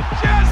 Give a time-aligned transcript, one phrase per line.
[0.00, 0.49] it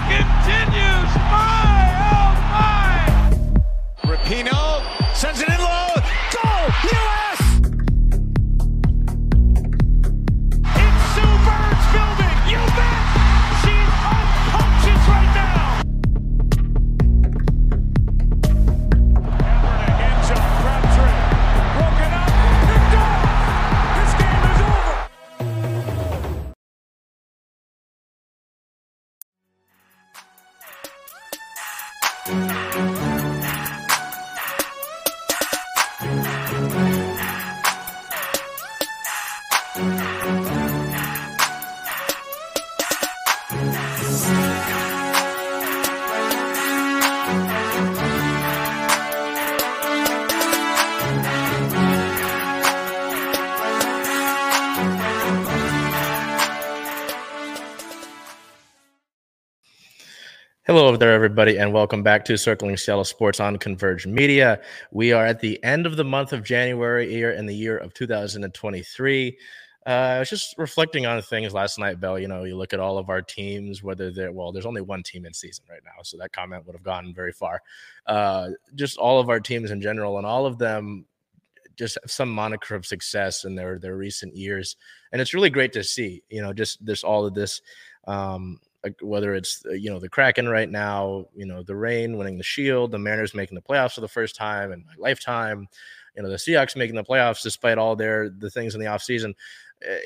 [60.99, 64.61] there, everybody, and welcome back to Circling Seattle Sports on Converge Media.
[64.91, 67.95] We are at the end of the month of January here in the year of
[67.95, 69.39] 2023.
[69.87, 72.19] Uh, I was just reflecting on things last night, Bell.
[72.19, 75.05] You know, you look at all of our teams, whether they're, well, there's only one
[75.05, 77.63] team in season right now, so that comment would have gone very far.
[78.05, 81.07] Uh, just all of our teams in general, and all of them
[81.77, 84.75] just have some moniker of success in their their recent years,
[85.13, 86.25] and it's really great to see.
[86.29, 87.63] You know, just this all of this.
[88.09, 88.59] Um,
[89.01, 92.45] whether it's uh, you know the Kraken right now, you know the Reign winning the
[92.45, 95.67] Shield, the Mariners making the playoffs for the first time in my lifetime,
[96.17, 99.35] you know the Seahawks making the playoffs despite all their the things in the offseason,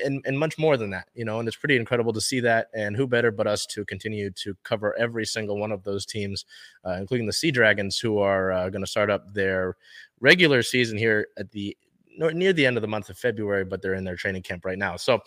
[0.03, 2.67] and and much more than that, you know, and it's pretty incredible to see that.
[2.73, 6.45] And who better but us to continue to cover every single one of those teams,
[6.85, 9.77] uh, including the Sea Dragons, who are uh, going to start up their
[10.19, 11.77] regular season here at the
[12.17, 14.77] near the end of the month of February, but they're in their training camp right
[14.77, 14.95] now.
[14.97, 15.19] So.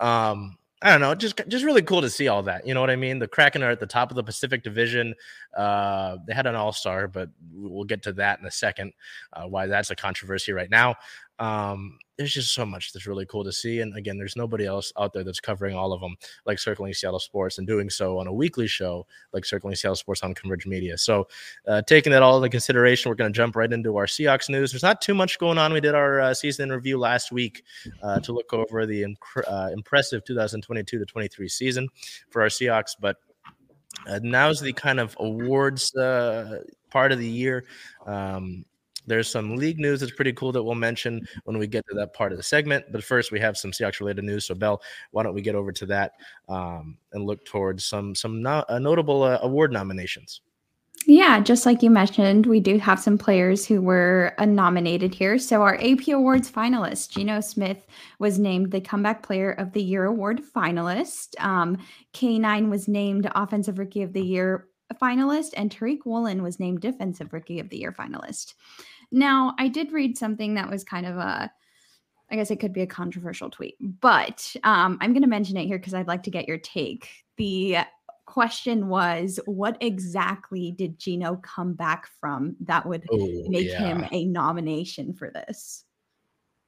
[0.00, 2.66] um I don't know, just just really cool to see all that.
[2.66, 3.18] You know what I mean?
[3.18, 5.14] The Kraken are at the top of the Pacific Division.
[5.56, 8.92] Uh, they had an All Star, but we'll get to that in a second.
[9.32, 10.96] Uh, why that's a controversy right now.
[11.38, 14.92] Um, there's just so much that's really cool to see, and again, there's nobody else
[14.98, 16.14] out there that's covering all of them
[16.46, 20.22] like Circling Seattle Sports and doing so on a weekly show like Circling Seattle Sports
[20.22, 20.96] on Converge Media.
[20.96, 21.26] So,
[21.66, 24.70] uh, taking that all into consideration, we're going to jump right into our Seahawks news.
[24.70, 25.72] There's not too much going on.
[25.72, 27.64] We did our uh, season review last week
[28.02, 31.88] uh, to look over the inc- uh, impressive 2022 to 23 season
[32.30, 33.16] for our Seahawks, but
[34.06, 37.64] uh, now's the kind of awards uh, part of the year.
[38.06, 38.64] Um,
[39.06, 42.14] there's some league news that's pretty cool that we'll mention when we get to that
[42.14, 42.84] part of the segment.
[42.90, 44.46] But first, we have some Seahawks related news.
[44.46, 46.12] So, Bell, why don't we get over to that
[46.48, 50.40] um, and look towards some some no- uh, notable uh, award nominations?
[51.06, 55.38] Yeah, just like you mentioned, we do have some players who were uh, nominated here.
[55.38, 57.86] So, our AP Awards finalist, Geno Smith,
[58.18, 61.38] was named the Comeback Player of the Year award finalist.
[61.44, 61.76] Um,
[62.14, 67.32] K9 was named Offensive Rookie of the Year finalist, and Tariq Woolen was named Defensive
[67.32, 68.54] Rookie of the Year finalist.
[69.14, 71.50] Now, I did read something that was kind of a
[72.30, 75.66] I guess it could be a controversial tweet, but um, I'm going to mention it
[75.66, 77.08] here because I'd like to get your take.
[77.36, 77.78] The
[78.24, 83.78] question was, what exactly did Geno come back from that would Oh, make yeah.
[83.78, 85.84] him a nomination for this?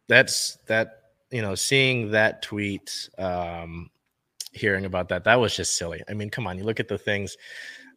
[0.08, 1.02] That's that.
[1.32, 3.90] You know, seeing that tweet, um,
[4.52, 6.00] hearing about that, that was just silly.
[6.08, 7.36] I mean, come on, you look at the things.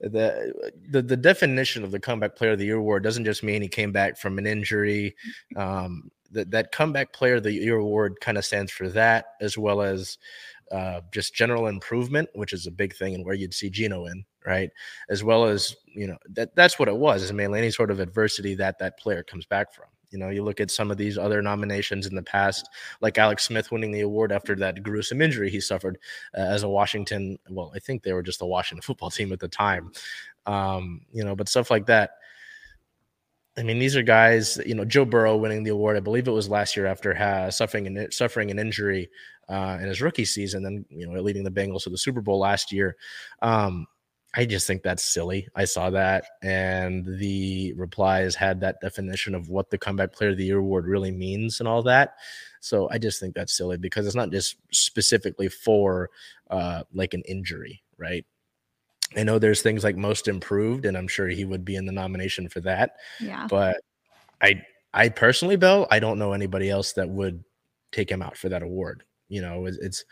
[0.02, 3.62] The, the the definition of the comeback player of the year award doesn't just mean
[3.62, 5.16] he came back from an injury.
[5.56, 9.58] Um, that that comeback player of the year award kind of stands for that, as
[9.58, 10.18] well as
[10.72, 14.24] uh, just general improvement, which is a big thing, and where you'd see Geno in,
[14.46, 14.70] right?
[15.10, 17.24] As well as you know that that's what it was.
[17.24, 19.88] Is mainly any sort of adversity that that player comes back from.
[20.12, 22.68] You know, you look at some of these other nominations in the past,
[23.02, 25.98] like Alex Smith winning the award after that gruesome injury he suffered
[26.38, 27.38] uh, as a Washington.
[27.50, 29.92] Well, I think they were just a Washington football team at the time.
[30.46, 32.12] Um, you know, but stuff like that.
[33.58, 34.58] I mean, these are guys.
[34.66, 35.98] You know, Joe Burrow winning the award.
[35.98, 39.10] I believe it was last year after ha- suffering an suffering an injury
[39.50, 42.40] uh, in his rookie season, and you know, leading the Bengals to the Super Bowl
[42.40, 42.96] last year.
[43.42, 43.86] Um,
[44.36, 45.48] I just think that's silly.
[45.56, 50.38] I saw that, and the replies had that definition of what the comeback player of
[50.38, 52.16] the year award really means and all that.
[52.62, 56.12] So I just think that's silly because it's not just specifically for
[56.50, 58.26] uh, like an injury, right?
[59.18, 61.92] I know there's things like most improved, and I'm sure he would be in the
[61.92, 62.98] nomination for that.
[63.20, 63.48] Yeah.
[63.50, 63.78] But
[64.42, 64.62] I,
[64.94, 67.44] I personally, Bill, I don't know anybody else that would
[67.92, 69.04] take him out for that award.
[69.28, 70.06] You know, it's, it's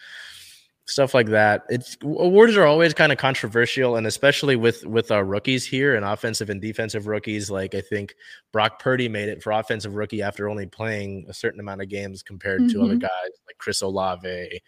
[0.87, 1.63] stuff like that.
[1.69, 6.05] It's awards are always kind of controversial, and especially with with our rookies here and
[6.05, 7.51] offensive and defensive rookies.
[7.51, 8.15] Like I think
[8.51, 12.23] Brock Purdy made it for offensive rookie after only playing a certain amount of games
[12.23, 13.01] compared to other Mhm.
[13.01, 14.61] guys like Chris Olave.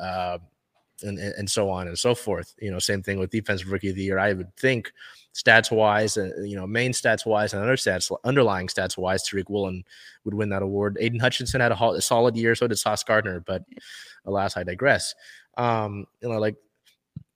[0.00, 0.38] Uh,
[1.02, 2.54] and, and so on and so forth.
[2.60, 4.18] You know, same thing with defensive rookie of the year.
[4.18, 4.92] I would think
[5.34, 9.50] stats wise, uh, you know, main stats wise and other stats, underlying stats wise, Tariq
[9.50, 9.82] Woolen
[10.24, 10.96] would win that award.
[11.00, 13.64] Aidan Hutchinson had a, a solid year, so did Sauce Gardner, but
[14.24, 15.14] alas, I digress.
[15.56, 16.56] Um, you know, like,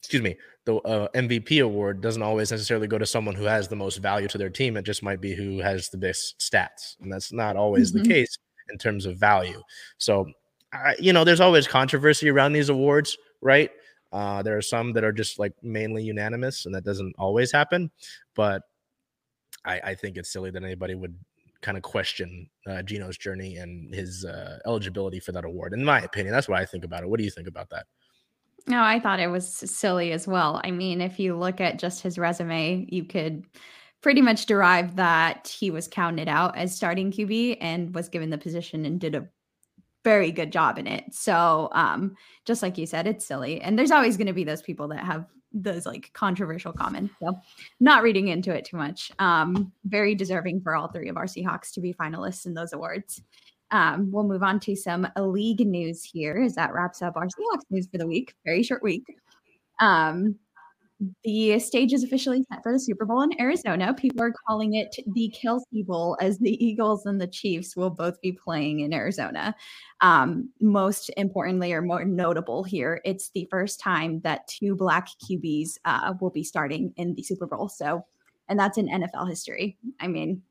[0.00, 3.76] excuse me, the uh, MVP award doesn't always necessarily go to someone who has the
[3.76, 4.76] most value to their team.
[4.76, 8.03] It just might be who has the best stats, and that's not always mm-hmm.
[8.03, 8.38] the case
[8.70, 9.62] in terms of value.
[9.97, 10.26] So,
[10.73, 13.70] uh, you know, there's always controversy around these awards right?
[14.12, 17.91] Uh, there are some that are just like mainly unanimous, and that doesn't always happen.
[18.35, 18.62] But
[19.65, 21.15] I, I think it's silly that anybody would
[21.61, 25.73] kind of question uh, Geno's journey and his uh, eligibility for that award.
[25.73, 27.09] In my opinion, that's what I think about it.
[27.09, 27.87] What do you think about that?
[28.66, 30.60] No, I thought it was silly as well.
[30.64, 33.44] I mean, if you look at just his resume, you could
[34.00, 38.38] pretty much derive that he was counted out as starting QB and was given the
[38.38, 39.26] position and did a
[40.05, 41.12] very good job in it.
[41.12, 42.14] So, um,
[42.44, 43.60] just like you said, it's silly.
[43.60, 47.14] And there's always going to be those people that have those like controversial comments.
[47.20, 47.38] So,
[47.81, 49.10] not reading into it too much.
[49.19, 53.20] Um, very deserving for all three of our Seahawks to be finalists in those awards.
[53.70, 57.65] Um, we'll move on to some league news here as that wraps up our Seahawks
[57.70, 58.35] news for the week.
[58.44, 59.05] Very short week.
[59.81, 60.37] Um,
[61.23, 63.94] the stage is officially set for the Super Bowl in Arizona.
[63.94, 68.20] People are calling it the Kelce Bowl, as the Eagles and the Chiefs will both
[68.20, 69.55] be playing in Arizona.
[70.00, 75.79] Um, most importantly, or more notable here, it's the first time that two Black QBs
[75.85, 77.69] uh, will be starting in the Super Bowl.
[77.69, 78.05] So,
[78.49, 79.76] and that's in NFL history.
[80.00, 80.43] I mean,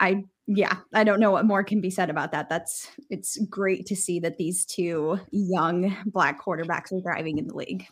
[0.00, 2.48] I yeah, I don't know what more can be said about that.
[2.48, 7.54] That's it's great to see that these two young Black quarterbacks are thriving in the
[7.54, 7.86] league.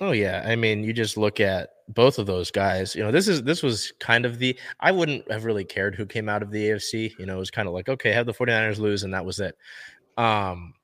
[0.00, 2.94] Oh yeah, I mean, you just look at both of those guys.
[2.94, 6.06] You know, this is this was kind of the I wouldn't have really cared who
[6.06, 7.18] came out of the AFC.
[7.18, 9.40] You know, it was kind of like, okay, have the 49ers lose and that was
[9.40, 9.56] it.
[10.16, 10.74] Um,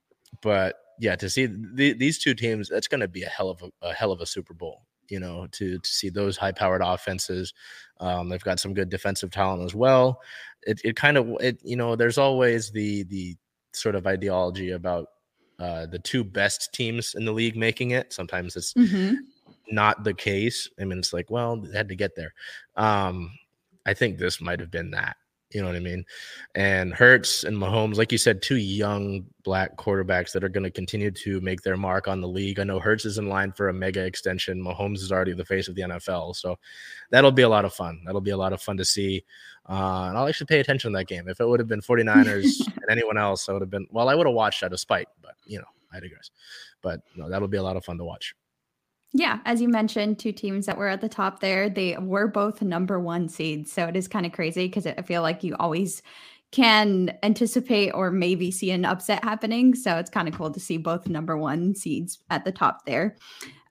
[0.43, 3.63] but yeah, to see the, these two teams, that's going to be a hell of
[3.63, 4.83] a, a, hell of a Super Bowl.
[5.09, 7.53] You know, to to see those high powered offenses.
[8.01, 10.21] Um, they've got some good defensive talent as well.
[10.63, 13.37] It it kind of it you know, there's always the the
[13.73, 15.09] sort of ideology about
[15.59, 18.13] uh, the two best teams in the league making it.
[18.13, 19.15] Sometimes it's mm-hmm.
[19.71, 20.69] not the case.
[20.81, 22.35] I mean, it's like, well, they had to get there.
[22.77, 23.31] Um,
[23.87, 25.17] I think this might have been that.
[25.55, 26.05] You know what I mean?
[26.55, 30.71] And Hurts and Mahomes, like you said, two young black quarterbacks that are going to
[30.71, 32.59] continue to make their mark on the league.
[32.59, 34.63] I know Hurts is in line for a mega extension.
[34.63, 36.35] Mahomes is already the face of the NFL.
[36.37, 36.59] So
[37.11, 38.03] that'll be a lot of fun.
[38.05, 39.25] That'll be a lot of fun to see.
[39.69, 41.29] Uh, and I'll actually pay attention to that game.
[41.29, 44.15] If it would have been 49ers and anyone else, I would have been, well, I
[44.15, 46.31] would have watched out of spite, but you know, I digress.
[46.83, 48.35] But no, that'll be a lot of fun to watch.
[49.17, 52.61] Yeah, as you mentioned, two teams that were at the top there, they were both
[52.63, 53.71] number one seeds.
[53.71, 56.03] So it is kind of crazy because I feel like you always
[56.55, 59.75] can anticipate or maybe see an upset happening.
[59.75, 63.17] So it's kind of cool to see both number one seeds at the top there.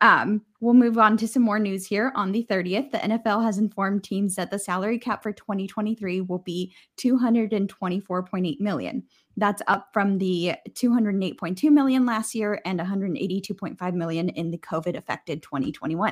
[0.02, 2.12] Um, we'll move on to some more news here.
[2.14, 6.40] On the 30th, the NFL has informed teams that the salary cap for 2023 will
[6.40, 9.04] be 224.8 million.
[9.38, 15.42] That's up from the 208.2 million last year and 182.5 million in the COVID affected
[15.42, 16.12] 2021.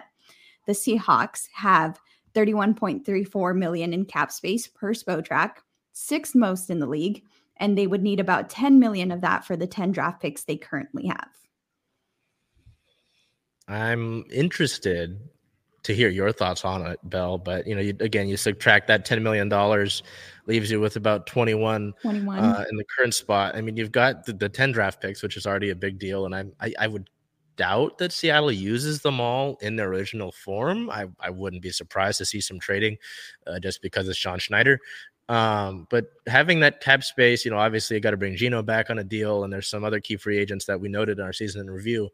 [0.67, 1.99] The Seahawks have
[2.33, 5.55] 31.34 million in cap space per Spotrac,
[5.93, 7.23] sixth most in the league,
[7.57, 10.57] and they would need about 10 million of that for the 10 draft picks they
[10.57, 11.29] currently have.
[13.67, 15.19] I'm interested
[15.83, 17.37] to hear your thoughts on it, Bell.
[17.37, 20.03] But you know, you, again, you subtract that ten million dollars,
[20.45, 22.39] leaves you with about 21, 21.
[22.39, 23.55] Uh, in the current spot.
[23.55, 26.25] I mean, you've got the, the, ten draft picks, which is already a big deal,
[26.25, 27.09] and I, I, I would
[27.57, 30.89] doubt that Seattle uses them all in their original form.
[30.89, 32.97] I, I wouldn't be surprised to see some trading,
[33.47, 34.79] uh, just because it's Sean Schneider.
[35.31, 38.89] Um, but having that cap space, you know, obviously you got to bring Geno back
[38.89, 41.31] on a deal, and there's some other key free agents that we noted in our
[41.31, 42.09] season in review.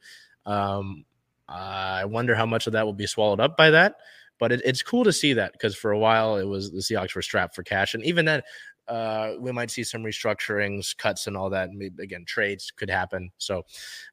[0.45, 1.03] Um,
[1.49, 3.95] I wonder how much of that will be swallowed up by that.
[4.39, 7.15] But it, it's cool to see that because for a while it was the Seahawks
[7.15, 8.43] were strapped for cash, and even then,
[8.87, 11.71] uh, we might see some restructurings, cuts, and all that.
[11.71, 13.31] Maybe, again, trades could happen.
[13.39, 13.65] So,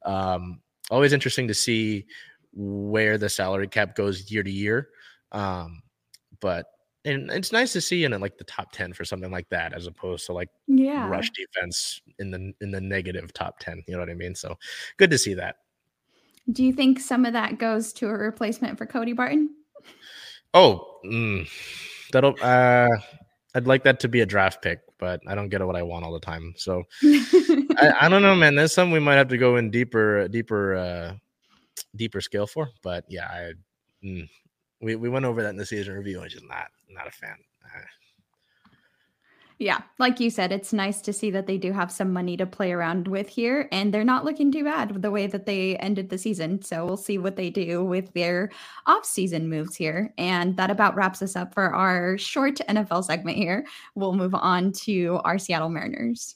[0.06, 2.06] um, always interesting to see
[2.54, 4.88] where the salary cap goes year to year.
[5.30, 5.82] Um,
[6.40, 6.68] but
[7.04, 9.86] and it's nice to see in like the top 10 for something like that as
[9.86, 14.00] opposed to like yeah rush defense in the in the negative top 10 you know
[14.00, 14.56] what i mean so
[14.96, 15.56] good to see that
[16.52, 19.50] do you think some of that goes to a replacement for Cody Barton?
[20.52, 21.48] Oh, mm,
[22.12, 22.34] that'll.
[22.40, 22.88] Uh,
[23.54, 26.04] I'd like that to be a draft pick, but I don't get what I want
[26.04, 26.54] all the time.
[26.56, 28.54] So I, I, don't know, man.
[28.56, 31.14] there's something we might have to go in deeper, deeper, uh,
[31.96, 32.68] deeper scale for.
[32.82, 33.52] But yeah, I,
[34.04, 34.28] mm,
[34.84, 36.20] we we went over that in the season review.
[36.20, 37.36] I'm just not not a fan.
[39.60, 42.44] Yeah, like you said, it's nice to see that they do have some money to
[42.44, 45.76] play around with here, and they're not looking too bad with the way that they
[45.76, 46.60] ended the season.
[46.60, 48.50] So we'll see what they do with their
[48.86, 50.12] off-season moves here.
[50.18, 53.64] And that about wraps us up for our short NFL segment here.
[53.94, 56.34] We'll move on to our Seattle Mariners.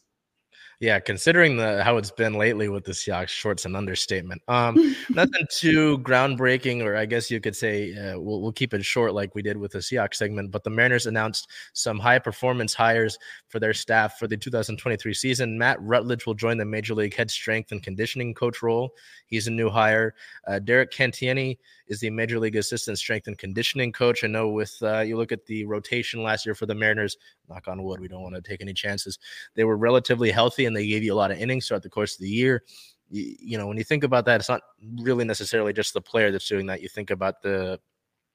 [0.80, 4.40] Yeah, considering the how it's been lately with the Seahawks, short's an understatement.
[4.46, 8.84] Um, nothing too groundbreaking, or I guess you could say uh, we'll, we'll keep it
[8.84, 10.52] short, like we did with the Seahawks segment.
[10.52, 13.18] But the Mariners announced some high performance hires
[13.48, 15.58] for their staff for the 2023 season.
[15.58, 18.90] Matt Rutledge will join the Major League Head Strength and Conditioning Coach role.
[19.26, 20.14] He's a new hire.
[20.46, 24.22] Uh, Derek Cantiani is the Major League Assistant Strength and Conditioning Coach.
[24.22, 27.16] I know with uh, you look at the rotation last year for the Mariners,
[27.48, 29.18] knock on wood, we don't want to take any chances.
[29.54, 32.14] They were relatively healthy and they gave you a lot of innings throughout the course
[32.14, 32.62] of the year.
[33.10, 34.60] You, you know, when you think about that, it's not
[35.00, 36.82] really necessarily just the player that's doing that.
[36.82, 37.80] You think about the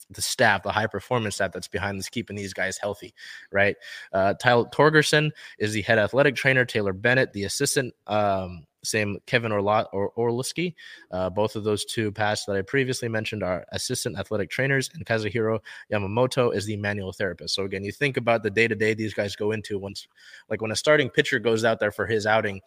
[0.09, 3.13] the staff, the high performance staff that's behind this, keeping these guys healthy,
[3.51, 3.75] right?
[4.11, 6.65] Uh, Tyler Torgerson is the head athletic trainer.
[6.65, 10.11] Taylor Bennett, the assistant um, same Kevin Orla- or.
[11.11, 15.05] Uh, both of those two past that I previously mentioned are assistant athletic trainers, and
[15.05, 15.59] Kazuhiro
[15.91, 17.55] Yamamoto is the manual therapist.
[17.55, 20.07] So again, you think about the day to day these guys go into once,
[20.49, 22.61] like when a starting pitcher goes out there for his outing.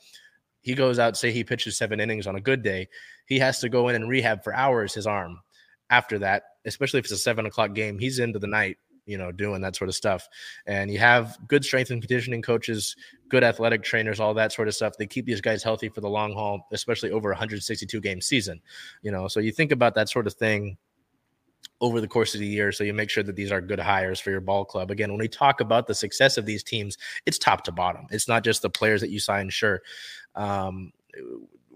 [0.63, 2.89] He goes out, say he pitches seven innings on a good day.
[3.27, 5.41] He has to go in and rehab for hours his arm.
[5.91, 9.33] After that, especially if it's a seven o'clock game, he's into the night you know,
[9.33, 10.29] doing that sort of stuff.
[10.67, 12.97] And you have good strength and conditioning coaches,
[13.29, 14.97] good athletic trainers, all that sort of stuff.
[14.99, 18.61] They keep these guys healthy for the long haul, especially over 162 game season.
[19.03, 20.77] You know, so you think about that sort of thing
[21.81, 24.19] over the course of the year so you make sure that these are good hires
[24.19, 26.97] for your ball club again when we talk about the success of these teams
[27.27, 29.83] it's top to bottom it's not just the players that you sign sure
[30.37, 30.91] um,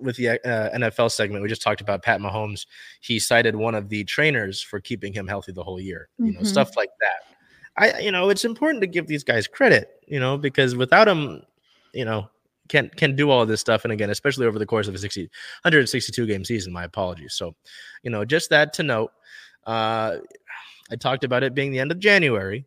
[0.01, 2.67] with the uh, NFL segment, we just talked about Pat Mahomes.
[3.01, 6.09] He cited one of the trainers for keeping him healthy the whole year.
[6.19, 6.47] You know, mm-hmm.
[6.47, 7.37] stuff like that.
[7.77, 9.91] I, you know, it's important to give these guys credit.
[10.07, 11.43] You know, because without them,
[11.93, 12.29] you know,
[12.69, 13.85] can can do all this stuff.
[13.85, 16.73] And again, especially over the course of a 60, 162 game season.
[16.73, 17.35] My apologies.
[17.35, 17.55] So,
[18.03, 19.13] you know, just that to note.
[19.67, 20.19] Uh,
[20.91, 22.67] I talked about it being the end of January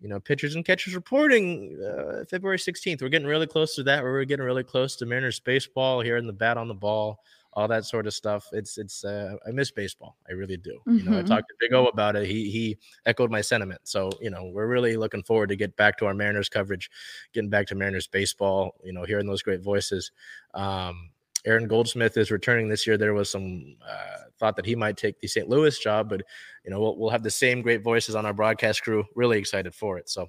[0.00, 3.00] you know, pitchers and catchers reporting uh, February 16th.
[3.00, 4.02] We're getting really close to that.
[4.02, 7.20] We're getting really close to Mariners baseball here in the bat on the ball,
[7.54, 8.46] all that sort of stuff.
[8.52, 10.16] It's it's uh, I miss baseball.
[10.28, 10.78] I really do.
[10.86, 10.98] Mm-hmm.
[10.98, 11.28] You know, I mm-hmm.
[11.28, 12.26] talked to Big O about it.
[12.26, 12.76] He he
[13.06, 13.80] echoed my sentiment.
[13.84, 16.90] So you know, we're really looking forward to get back to our Mariners coverage,
[17.32, 18.74] getting back to Mariners baseball.
[18.84, 20.12] You know, hearing those great voices.
[20.52, 21.10] Um,
[21.46, 22.98] Aaron Goldsmith is returning this year.
[22.98, 25.48] There was some uh, thought that he might take the St.
[25.48, 26.22] Louis job, but
[26.64, 29.04] you know we'll, we'll have the same great voices on our broadcast crew.
[29.14, 30.10] Really excited for it.
[30.10, 30.28] So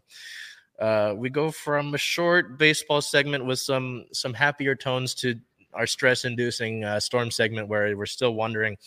[0.79, 5.36] uh, we go from a short baseball segment with some some happier tones to
[5.74, 8.77] our stress-inducing uh, storm segment where we're still wondering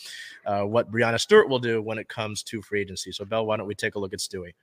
[0.45, 3.11] uh, what Breanna Stewart will do when it comes to free agency.
[3.11, 4.53] So Bell, why don't we take a look at Stewie?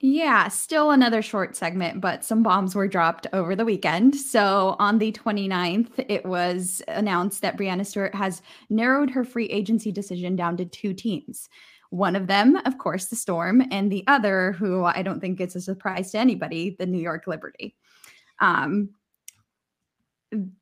[0.00, 4.14] Yeah, still another short segment, but some bombs were dropped over the weekend.
[4.14, 9.90] So on the 29th, it was announced that Breanna Stewart has narrowed her free agency
[9.90, 11.48] decision down to two teams.
[11.88, 15.56] One of them, of course, the Storm, and the other, who I don't think it's
[15.56, 17.74] a surprise to anybody, the New York Liberty.
[18.38, 18.90] Um,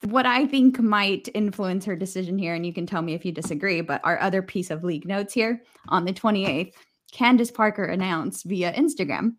[0.03, 3.33] what I think might influence her decision here, and you can tell me if you
[3.33, 6.75] disagree, but our other piece of league notes here on the 28th,
[7.15, 9.37] Candace Parker announced via Instagram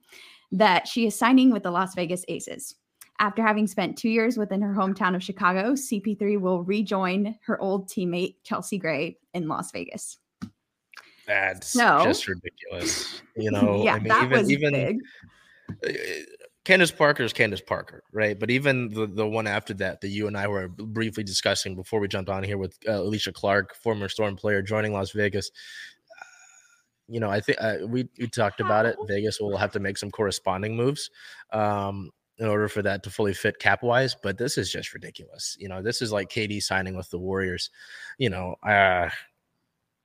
[0.52, 2.76] that she is signing with the Las Vegas Aces.
[3.20, 7.90] After having spent two years within her hometown of Chicago, CP3 will rejoin her old
[7.90, 10.18] teammate Chelsea Gray in Las Vegas.
[11.28, 13.22] That's so, just ridiculous.
[13.36, 14.98] You know, yeah, I mean, that even, was even big.
[15.86, 15.92] Uh,
[16.66, 18.40] Candace Parker is Candace Parker, right?
[18.40, 22.00] But even the, the one after that, that you and I were briefly discussing before
[22.00, 25.52] we jumped on here with uh, Alysha Clark, former Storm player, joining Las Vegas
[27.08, 28.96] you know, I think uh, we we talked about it.
[29.08, 31.10] Vegas will have to make some corresponding moves
[31.52, 34.16] um, in order for that to fully fit cap wise.
[34.22, 35.56] But this is just ridiculous.
[35.60, 37.70] You know, this is like KD signing with the Warriors.
[38.18, 39.10] You know, uh,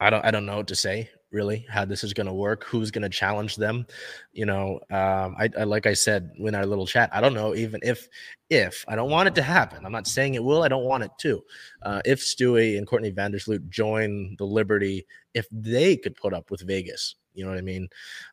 [0.00, 2.64] I don't I don't know what to say really how this is going to work
[2.64, 3.86] who's going to challenge them
[4.32, 7.54] you know um, I, I, like i said in our little chat i don't know
[7.54, 8.08] even if
[8.48, 11.04] if i don't want it to happen i'm not saying it will i don't want
[11.04, 11.42] it to
[11.82, 16.60] uh, if stewie and courtney vandersloot join the liberty if they could put up with
[16.62, 17.88] vegas you know what i mean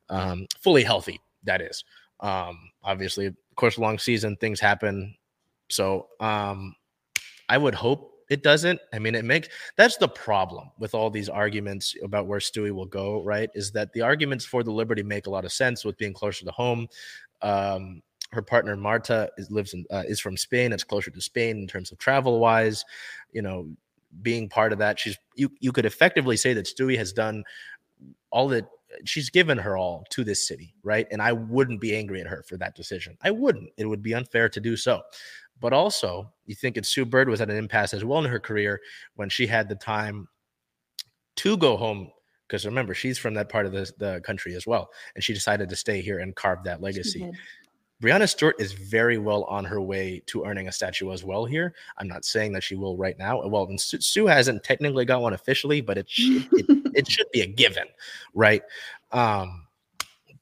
[0.09, 1.83] um, fully healthy that is
[2.21, 5.15] um, obviously of course long season things happen
[5.69, 6.75] so um,
[7.49, 8.79] i would hope it doesn't.
[8.93, 12.85] I mean, it makes that's the problem with all these arguments about where Stewie will
[12.85, 13.49] go, right?
[13.55, 16.45] Is that the arguments for the Liberty make a lot of sense with being closer
[16.45, 16.87] to home.
[17.41, 20.73] Um, her partner Marta is, lives in uh, is from Spain.
[20.73, 22.83] It's closer to Spain in terms of travel wise.
[23.31, 23.69] You know,
[24.21, 27.43] being part of that, she's you you could effectively say that Stewie has done
[28.31, 28.65] all that
[29.05, 31.07] she's given her all to this city, right?
[31.11, 33.17] And I wouldn't be angry at her for that decision.
[33.21, 33.69] I wouldn't.
[33.77, 35.01] It would be unfair to do so.
[35.59, 38.39] But also, you think it's Sue Bird was at an impasse as well in her
[38.39, 38.79] career
[39.15, 40.27] when she had the time
[41.37, 42.11] to go home.
[42.47, 44.89] Because remember, she's from that part of the, the country as well.
[45.15, 47.29] And she decided to stay here and carve that legacy.
[48.01, 51.73] Breanna Stewart is very well on her way to earning a statue as well here.
[51.97, 53.45] I'm not saying that she will right now.
[53.47, 57.47] Well, Sue hasn't technically got one officially, but it should, it, it should be a
[57.47, 57.87] given,
[58.35, 58.61] right?
[59.11, 59.67] Um,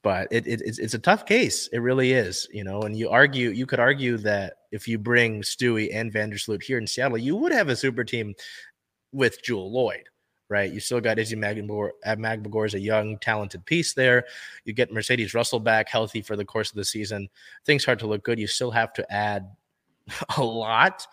[0.02, 1.68] but it, it, it's, it's a tough case.
[1.72, 2.82] It really is, you know.
[2.82, 6.86] And you argue, you could argue that if you bring Stewie and Vandersloot here in
[6.86, 8.34] Seattle, you would have a super team
[9.10, 10.04] with Jewell Loyd,
[10.50, 10.70] right?
[10.70, 11.90] You still got Ezi Magbegor.
[12.06, 14.26] Magbegor is a young, talented piece there.
[14.66, 17.28] You get Mercedes Russell back healthy for the course of the season.
[17.64, 18.38] Things start to look good.
[18.38, 19.48] You still have to add
[20.36, 21.06] a lot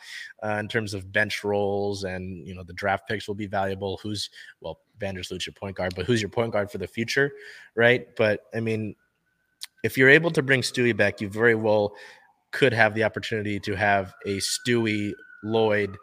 [0.44, 3.98] uh, in terms of bench roles, and you know the draft picks will be valuable.
[4.04, 4.30] Who's
[4.60, 7.32] well, Vandersloot's your point guard, but who's your point guard for the future,
[7.76, 8.14] right?
[8.18, 8.96] But I mean,
[9.84, 11.96] if you're able to bring Stewie back, you very well
[12.54, 15.12] could have the opportunity to have a Stewie
[15.44, 15.96] Loyd,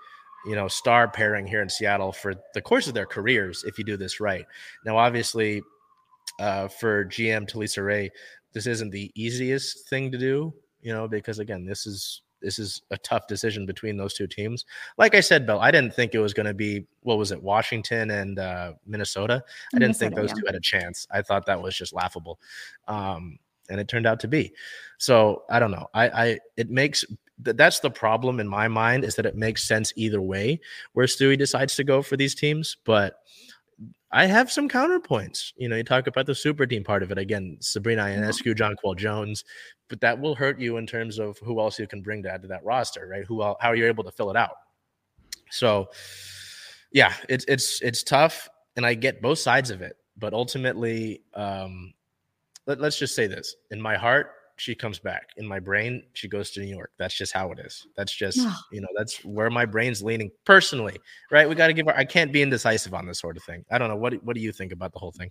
[0.46, 3.84] you know, star pairing here in Seattle for the course of their careers if you
[3.84, 4.44] do this right.
[4.84, 5.62] Now, obviously,
[6.38, 8.10] uh, for GM Talisa Rhea,
[8.52, 10.52] this isn't the easiest thing to do,
[10.82, 14.64] you know, because again, this is this is a tough decision between those two teams.
[14.96, 17.42] Like I said, Bill, I didn't think it was going to be what was it,
[17.42, 19.44] Washington and uh, Minnesota.
[19.74, 20.34] I didn't think those yeah.
[20.36, 21.06] two had a chance.
[21.10, 22.40] I thought that was just laughable,
[22.88, 23.38] um,
[23.70, 24.52] and it turned out to be.
[24.98, 25.86] So I don't know.
[25.94, 27.04] I, I it makes
[27.42, 30.60] that's the problem in my mind is that it makes sense either way
[30.92, 33.14] where Stewie decides to go for these teams, but
[34.12, 35.52] I have some counterpoints.
[35.56, 38.96] You know, you talk about the super team part of it again, Sabrina Ionescu, Jonquel
[38.96, 39.44] Jones,
[39.88, 42.42] but that will hurt you in terms of who else you can bring to add
[42.42, 43.24] to that roster, right?
[43.24, 44.56] Who how are you able to fill it out?
[45.50, 45.90] So,
[46.92, 51.92] yeah, it's it's it's tough, and I get both sides of it, but ultimately, um,
[52.66, 55.28] let, let's just say this: in my heart, she comes back.
[55.38, 56.90] In my brain, she goes to New York.
[56.98, 57.86] That's just how it is.
[57.96, 58.36] That's just,
[58.70, 60.98] you know, that's where my brain's leaning personally,
[61.30, 61.48] right?
[61.48, 63.64] We got to give her, I can't be indecisive on this sort of thing.
[63.70, 63.96] I don't know.
[63.96, 65.30] What, what do you think about the whole thing?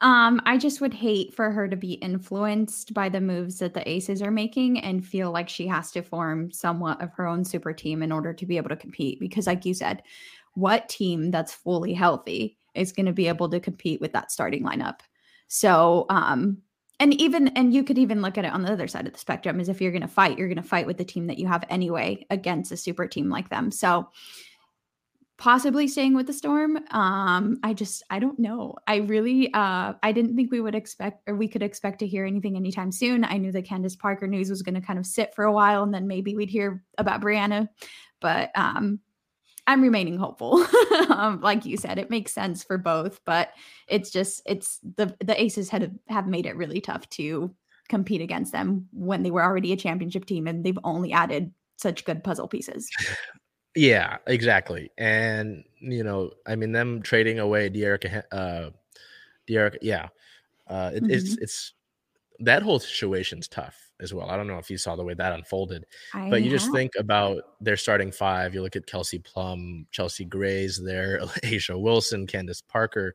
[0.00, 3.88] Um, I just would hate for her to be influenced by the moves that the
[3.88, 7.72] Aces are making and feel like she has to form somewhat of her own super
[7.72, 9.18] team in order to be able to compete.
[9.20, 10.02] Because, like you said,
[10.52, 14.62] what team that's fully healthy is going to be able to compete with that starting
[14.62, 15.00] lineup?
[15.48, 16.58] So, um,
[17.00, 19.18] and even and you could even look at it on the other side of the
[19.18, 21.38] spectrum is if you're going to fight you're going to fight with the team that
[21.38, 23.70] you have anyway against a super team like them.
[23.70, 24.08] So
[25.36, 28.74] possibly staying with the storm um i just i don't know.
[28.88, 32.24] I really uh i didn't think we would expect or we could expect to hear
[32.24, 33.24] anything anytime soon.
[33.24, 35.84] I knew the candace parker news was going to kind of sit for a while
[35.84, 37.68] and then maybe we'd hear about Breanna,
[38.20, 38.98] but um
[39.68, 40.66] I'm remaining hopeful.
[41.10, 43.52] um, like you said, it makes sense for both, but
[43.86, 47.54] it's just it's the the Aces had have made it really tough to
[47.86, 52.04] compete against them when they were already a championship team and they've only added such
[52.04, 52.90] good puzzle pieces.
[53.74, 54.90] Yeah, exactly.
[54.98, 58.70] And you know, I mean, them trading away Dearica, uh,
[59.46, 60.08] yeah,
[60.66, 61.10] uh, it, mm-hmm.
[61.12, 61.74] it's it's
[62.40, 64.30] that whole situation's tough as well.
[64.30, 66.60] I don't know if you saw the way that unfolded, I but you have.
[66.60, 68.54] just think about their starting five.
[68.54, 73.14] You look at Kelsey Plum, Chelsea Gray's there, A'ja Wilson, Candace Parker.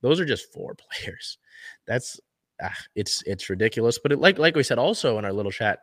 [0.00, 1.38] Those are just four players.
[1.86, 2.20] That's
[2.62, 3.98] ah, it's it's ridiculous.
[3.98, 5.80] But it, like like we said also in our little chat,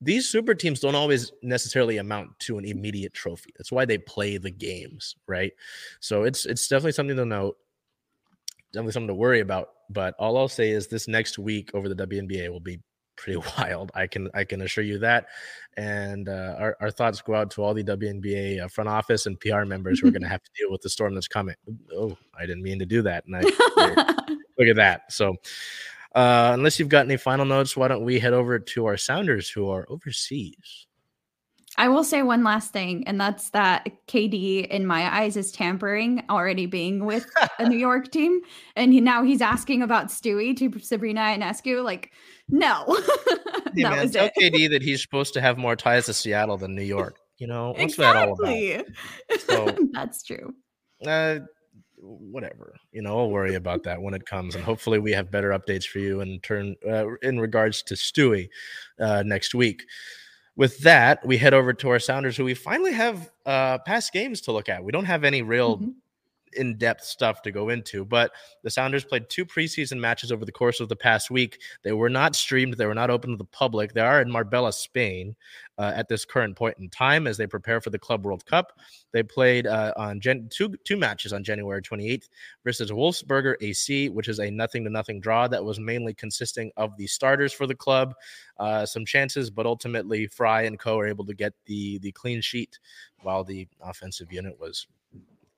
[0.00, 3.52] these super teams don't always necessarily amount to an immediate trophy.
[3.56, 5.52] That's why they play the games, right?
[6.00, 7.56] So it's it's definitely something to note.
[8.72, 9.68] Definitely something to worry about.
[9.90, 12.80] But all I'll say is this next week over the WNBA will be
[13.20, 13.92] pretty wild.
[13.94, 15.26] I can I can assure you that.
[15.76, 19.38] And uh, our, our thoughts go out to all the WNBA uh, front office and
[19.38, 21.54] PR members who are going to have to deal with the storm that's coming.
[21.94, 23.24] Oh, I didn't mean to do that.
[23.26, 23.40] And I,
[24.58, 25.12] look at that.
[25.12, 25.36] So,
[26.14, 29.48] uh, unless you've got any final notes, why don't we head over to our sounders
[29.48, 30.86] who are overseas?
[31.80, 36.22] I will say one last thing, and that's that KD, in my eyes, is tampering
[36.28, 37.26] already being with
[37.58, 38.42] a New York team.
[38.76, 41.82] And he, now he's asking about Stewie to Sabrina and Ionescu.
[41.82, 42.12] Like,
[42.50, 42.84] no.
[43.74, 44.34] hey, that man, was tell it.
[44.38, 47.16] KD that he's supposed to have more ties to Seattle than New York.
[47.38, 48.72] You know, what's exactly.
[48.74, 48.84] that
[49.48, 49.74] all about?
[49.78, 50.54] So, that's true.
[51.06, 51.38] Uh,
[52.02, 55.50] whatever you know i'll worry about that when it comes and hopefully we have better
[55.50, 58.48] updates for you in turn uh, in regards to stewie
[58.98, 59.82] uh, next week
[60.56, 64.40] with that, we head over to our Sounders, who we finally have uh, past games
[64.42, 64.84] to look at.
[64.84, 65.90] We don't have any real, mm-hmm.
[66.56, 68.04] In depth stuff to go into.
[68.04, 68.32] But
[68.62, 71.60] the Sounders played two preseason matches over the course of the past week.
[71.82, 73.92] They were not streamed, they were not open to the public.
[73.92, 75.36] They are in Marbella, Spain
[75.78, 78.78] uh, at this current point in time as they prepare for the Club World Cup.
[79.12, 82.28] They played uh, on Gen- two, two matches on January 28th
[82.64, 86.96] versus Wolfsberger AC, which is a nothing to nothing draw that was mainly consisting of
[86.96, 88.14] the starters for the club.
[88.58, 90.98] Uh, some chances, but ultimately Frei and Co.
[90.98, 92.78] are able to get the the clean sheet
[93.22, 94.86] while the offensive unit was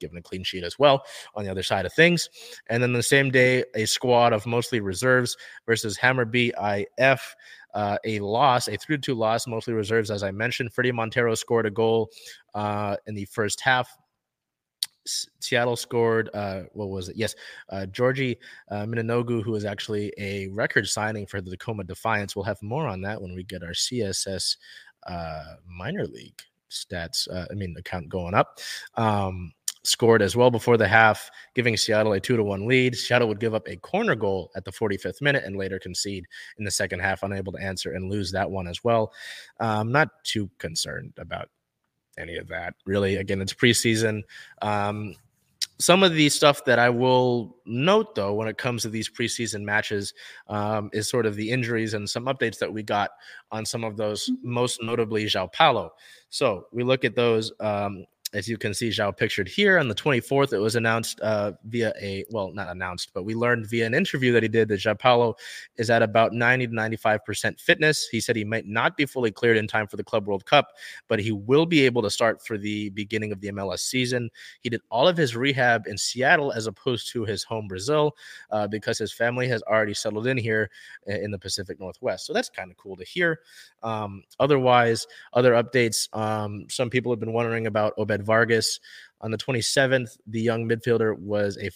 [0.03, 1.03] given a clean sheet as well
[1.35, 2.29] on the other side of things.
[2.69, 5.37] And then the same day, a squad of mostly reserves
[5.67, 6.53] versus Hammarby
[6.99, 7.35] IF.
[7.75, 10.75] Uh, a loss, a 3 2 loss, mostly reserves, as I mentioned.
[10.75, 12.11] Fredy Montero scored a goal
[12.55, 13.89] uh, in the first half.
[15.41, 17.17] Seattle scored, uh, what was it?
[17.17, 17.35] Yes,
[17.71, 18.39] uh, Georgi
[18.71, 22.37] uh, Minoungou, who is actually a record signing for the Tacoma Defiance.
[22.37, 24.57] We'll have more on that when we get our CSS
[25.07, 28.61] uh, minor league stats, I mean, account going up.
[28.95, 29.53] Um,
[29.85, 32.95] scored as well before the half, giving Seattle a two to one lead.
[32.95, 36.27] Seattle would give up a corner goal at the 45th minute and later concede
[36.59, 39.13] in the second half, unable to answer and lose that one as well.
[39.61, 41.49] I'm um, not too concerned about
[42.19, 43.17] any of that, really.
[43.17, 44.23] Again, it's preseason.
[44.61, 45.17] Um,
[45.79, 49.63] some of the stuff that I will note, though, when it comes to these preseason
[49.63, 50.15] matches,
[50.49, 53.11] um, is sort of the injuries and some updates that we got
[53.51, 54.53] on some of those, mm-hmm.
[54.53, 55.91] most notably João Paulo.
[56.31, 57.53] So we look at those.
[57.59, 61.53] Um, as you can see, João pictured here on the 24th, it was announced uh,
[61.65, 64.81] via a well, not announced, but we learned via an interview that he did that
[64.81, 65.35] João Paulo
[65.77, 68.09] is at about 90 to 95 percent fitness.
[68.11, 70.69] He said he might not be fully cleared in time for the Club World Cup,
[71.09, 74.31] but he will be able to start for the beginning of the MLS season.
[74.61, 78.17] He did all of his rehab in Seattle as opposed to his home Brazil
[78.51, 80.71] uh, because his family has already settled in here
[81.07, 82.27] in the Pacific Northwest.
[82.27, 83.41] So that's kind of cool to hear.
[83.83, 86.09] Um, otherwise, other updates.
[86.17, 88.81] Um, some people have been wondering about Obed Vargas.
[89.21, 91.71] On the 27th, the young midfielder was a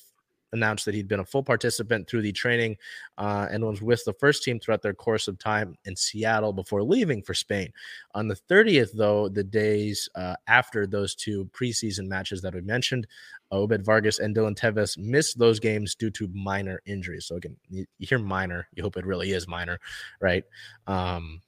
[0.52, 2.76] announced that he'd been a full participant through the training
[3.18, 6.82] uh, and was with the first team throughout their course of time in Seattle before
[6.82, 7.72] leaving for Spain.
[8.14, 13.06] On the 30th, though, the days uh, after those two preseason matches that we mentioned,
[13.50, 17.26] Obed Vargas and Dylan Teves missed those games due to minor injuries.
[17.26, 19.78] So again, you hear minor, you hope it really is minor,
[20.20, 20.44] right?
[20.86, 21.40] Um,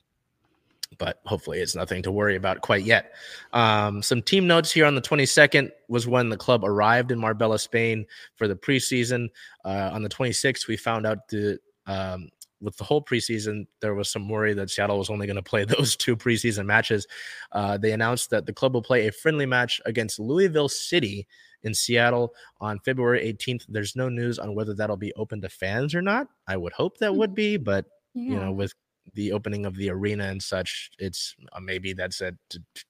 [0.97, 3.13] but hopefully it's nothing to worry about quite yet.
[3.53, 7.59] Um, some team notes here on the 22nd was when the club arrived in Marbella,
[7.59, 9.29] Spain for the preseason.
[9.65, 12.29] Uh, on the 26th, we found out that um,
[12.61, 15.65] with the whole preseason, there was some worry that Seattle was only going to play
[15.67, 17.07] those two preseason matches.
[17.53, 21.27] Uh, they announced that the club will play a friendly match against Louisville City
[21.63, 23.65] in Seattle on February 18th.
[23.69, 26.29] There's no news on whether that'll be open to fans or not.
[26.47, 28.31] I would hope that would be, but yeah.
[28.31, 28.75] you know, with
[29.15, 30.91] the opening of the arena and such.
[30.99, 32.35] It's uh, maybe that's at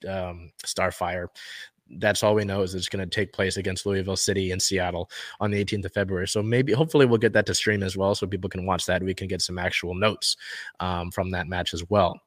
[0.09, 1.29] um, Starfire
[1.97, 5.11] that's all we know is it's going to take place against Louisville City in Seattle
[5.41, 6.29] on the 18th of February.
[6.29, 9.03] So maybe, hopefully, we'll get that to stream as well, so people can watch that.
[9.03, 10.37] We can get some actual notes
[10.81, 12.21] um, from that match as well.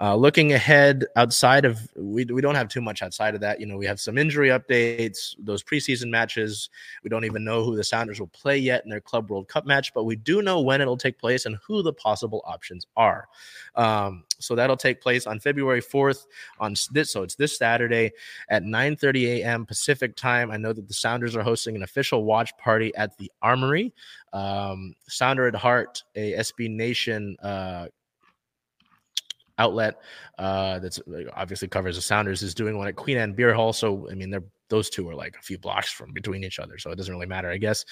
[0.00, 3.60] Uh, looking ahead, outside of we we don't have too much outside of that.
[3.60, 6.70] You know, we have some injury updates, those preseason matches.
[7.02, 9.66] We don't even know who the Sounders will play yet in their Club World Cup
[9.66, 13.28] match, but we do know when it'll take place and who the possible options are.
[13.74, 16.26] Um, so that'll take place on February 4th
[16.60, 17.10] on this.
[17.10, 18.12] So it's this Saturday
[18.48, 19.66] at 9:30 a.m.
[19.66, 20.50] Pacific time.
[20.50, 23.94] I know that the Sounders are hosting an official watch party at the Armory.
[24.32, 27.88] Um, Sounder at Heart, a SB Nation uh,
[29.58, 30.00] outlet
[30.38, 31.00] uh, that's
[31.34, 33.72] obviously covers the Sounders is doing one at Queen Anne Beer Hall.
[33.72, 36.78] So I mean, they're those two are like a few blocks from between each other,
[36.78, 37.84] so it doesn't really matter, I guess.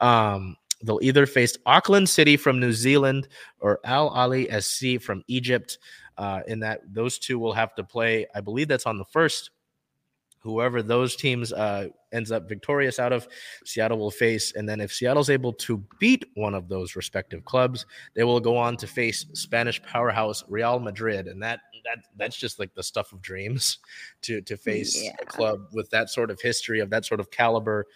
[0.00, 3.28] Um, They'll either face Auckland City from New Zealand
[3.60, 5.78] or Al Ahly SC from Egypt.
[6.18, 8.26] Uh, in that those two will have to play.
[8.34, 9.50] I believe that's on the first.
[10.40, 13.26] Whoever those teams uh, ends up victorious out of,
[13.64, 14.54] Seattle will face.
[14.54, 17.84] And then if Seattle's able to beat one of those respective clubs,
[18.14, 21.26] they will go on to face Spanish powerhouse Real Madrid.
[21.26, 23.78] And that that that's just like the stuff of dreams
[24.22, 25.12] to to face yeah.
[25.20, 27.86] a club with that sort of history of that sort of caliber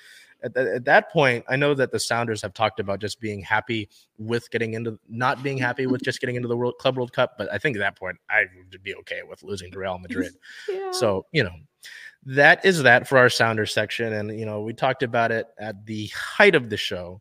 [0.42, 3.88] at, at, that point, I know that the Sounders have talked about just being happy
[4.18, 7.34] with getting into, not being happy with just getting into the World Club World Cup.
[7.38, 10.32] But I think at that point, I would be okay with losing to Real Madrid.
[10.68, 10.90] yeah.
[10.92, 11.54] So you know,
[12.26, 15.86] that is that for our Sounders section, and you know, we talked about it at
[15.86, 17.20] the height of the show.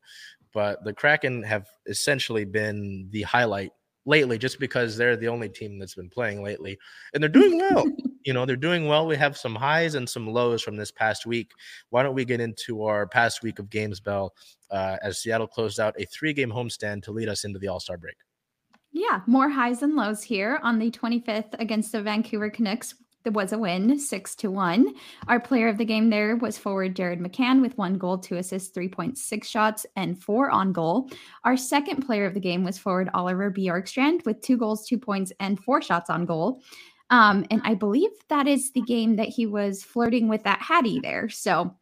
[0.51, 3.71] But the Kraken have essentially been the highlight
[4.09, 6.77] lately just because they're the only team that's been playing lately
[7.13, 7.85] and they're doing well.
[8.25, 9.05] you know, they're doing well.
[9.05, 11.51] We have some highs and some lows from this past week.
[11.91, 14.33] Why don't we get into our past week of games, Bell,
[14.71, 17.79] uh, as Seattle closed out a three game homestand to lead us into the All
[17.79, 18.15] Star break?
[18.91, 22.95] Yeah, more highs and lows here on the 25th against the Vancouver Canucks.
[23.23, 24.93] There was a win, six to one.
[25.27, 28.75] Our player of the game there was forward Jared McCann with one goal, two assists,
[28.75, 31.09] 3.6 shots, and four on goal.
[31.43, 35.33] Our second player of the game was forward Oliver Bjorkstrand with two goals, two points,
[35.39, 36.61] and four shots on goal.
[37.09, 40.99] Um, and I believe that is the game that he was flirting with that Hattie
[40.99, 41.27] there.
[41.27, 41.75] So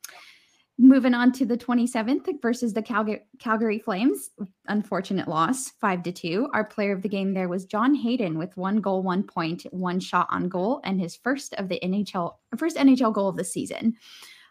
[0.79, 4.29] Moving on to the 27th versus the Calgary, Calgary Flames.
[4.67, 6.49] Unfortunate loss, five to two.
[6.53, 9.99] Our player of the game there was John Hayden with one goal, one point, one
[9.99, 13.95] shot on goal, and his first of the NHL first NHL goal of the season.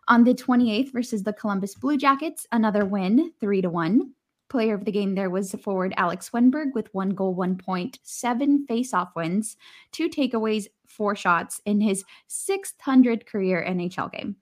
[0.08, 4.12] On the 28th versus the Columbus Blue Jackets, another win, three to one.
[4.48, 8.66] Player of the game there was forward Alex Wennberg with one goal, one point, seven
[8.66, 9.56] face-off wins,
[9.92, 14.36] two takeaways, four shots in his 600 career NHL game.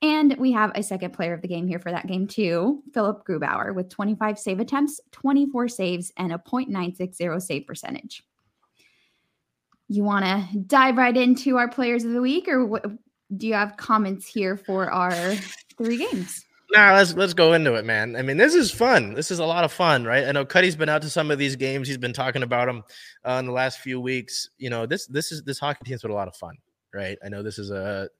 [0.00, 3.26] And we have a second player of the game here for that game, too, Philip
[3.26, 8.22] Grubauer, with 25 save attempts, 24 saves, and a .960 save percentage.
[9.88, 12.84] You want to dive right into our players of the week, or what,
[13.36, 15.34] do you have comments here for our
[15.76, 16.44] three games?
[16.70, 18.14] Nah, let's let's go into it, man.
[18.14, 19.14] I mean, this is fun.
[19.14, 20.26] This is a lot of fun, right?
[20.26, 21.88] I know Cuddy's been out to some of these games.
[21.88, 22.84] He's been talking about them
[23.24, 24.50] uh, in the last few weeks.
[24.58, 26.58] You know, this this is this hockey team's been a lot of fun,
[26.92, 27.16] right?
[27.24, 28.10] I know this is a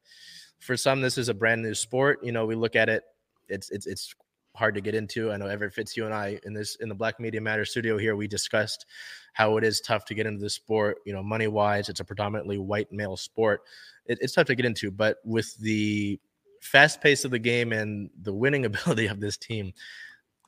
[0.59, 2.21] for some, this is a brand new sport.
[2.23, 3.05] You know, we look at it,
[3.49, 4.14] it's it's it's
[4.55, 5.31] hard to get into.
[5.31, 7.97] I know Everett Fitz, you and I in this in the Black Media Matter studio
[7.97, 8.87] here, we discussed
[9.33, 10.99] how it is tough to get into the sport.
[11.07, 13.62] You know, money wise, it's a predominantly white male sport.
[14.07, 16.21] It, it's tough to get into, but with the
[16.61, 19.73] fast pace of the game and the winning ability of this team,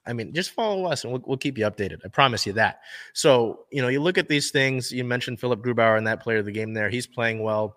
[0.07, 2.01] I mean, just follow us and we'll, we'll keep you updated.
[2.05, 2.81] I promise you that.
[3.13, 4.91] So, you know, you look at these things.
[4.91, 6.89] You mentioned Philip Grubauer and that player of the game there.
[6.89, 7.77] He's playing well.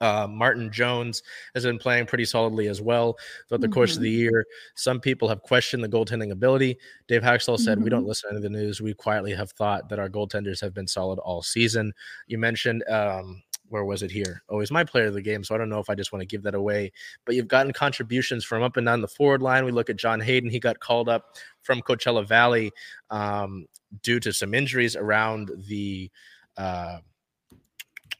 [0.00, 1.22] Uh, Martin Jones
[1.54, 3.16] has been playing pretty solidly as well
[3.48, 3.74] throughout the mm-hmm.
[3.74, 4.22] course of the mm-hmm.
[4.22, 4.46] year.
[4.74, 6.78] Some people have questioned the goaltending ability.
[7.08, 7.84] Dave Hakstol said, mm-hmm.
[7.84, 8.08] We don't mm-hmm.
[8.08, 8.80] listen to the news.
[8.80, 11.92] We quietly have thought that our goaltenders have been solid all season.
[12.26, 14.42] You mentioned, um, where was it here?
[14.48, 15.42] Oh, he's my player of the game.
[15.42, 16.92] So I don't know if I just want to give that away.
[17.24, 19.64] But you've gotten contributions from up and down the forward line.
[19.64, 20.50] We look at John Hayden.
[20.50, 22.72] He got called up from Coachella Valley
[23.10, 23.66] um,
[24.02, 26.10] due to some injuries around the.
[26.56, 26.98] Uh,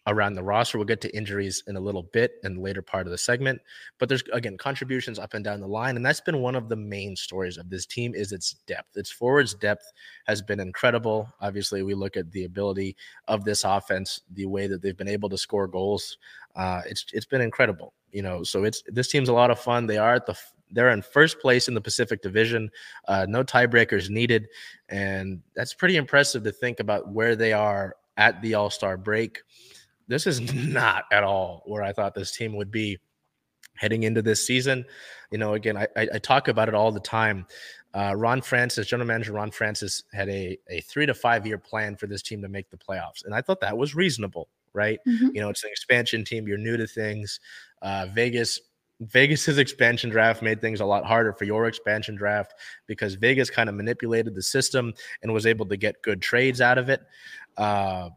[0.07, 0.79] around the roster.
[0.79, 3.61] We'll get to injuries in a little bit in the later part of the segment.
[3.99, 6.77] But there's again contributions up and down the line, and that's been one of the
[6.77, 8.97] main stories of this team is its depth.
[8.97, 9.93] Its forwards depth
[10.27, 11.29] has been incredible.
[11.41, 12.97] Obviously, we look at the ability
[13.29, 16.19] of this offense, the way that they've been able to score goals.
[16.55, 17.95] Uh, it's it's been incredible.
[18.13, 19.87] You know, so it's this team's a lot of fun.
[19.87, 20.37] They are at the
[20.71, 22.71] they're in first place in the Pacific Division.
[23.07, 24.49] Uh, no tiebreakers needed,
[24.89, 29.41] and that's pretty impressive to think about where they are at the All Star break
[30.09, 32.99] this is not at all where I thought this team would be
[33.77, 34.85] heading into this season.
[35.31, 37.47] You know, again, I, I, talk about it all the time.
[37.93, 41.97] Uh, Ron Francis, general manager Ron Francis, had a, a three to five year plan
[41.97, 43.25] for this team to make the playoffs.
[43.25, 44.99] And I thought that was reasonable, right?
[45.07, 45.29] Mm-hmm.
[45.35, 46.47] You know, it's an expansion team.
[46.47, 47.41] You're new to things.
[47.83, 48.61] Uh, Vegas
[49.01, 52.55] Vegas's expansion draft made things a lot harder for your expansion draft
[52.87, 56.79] because Vegas kind of manipulated the system and was able to get good trades out
[56.79, 57.01] of it.
[57.57, 58.11] Uh,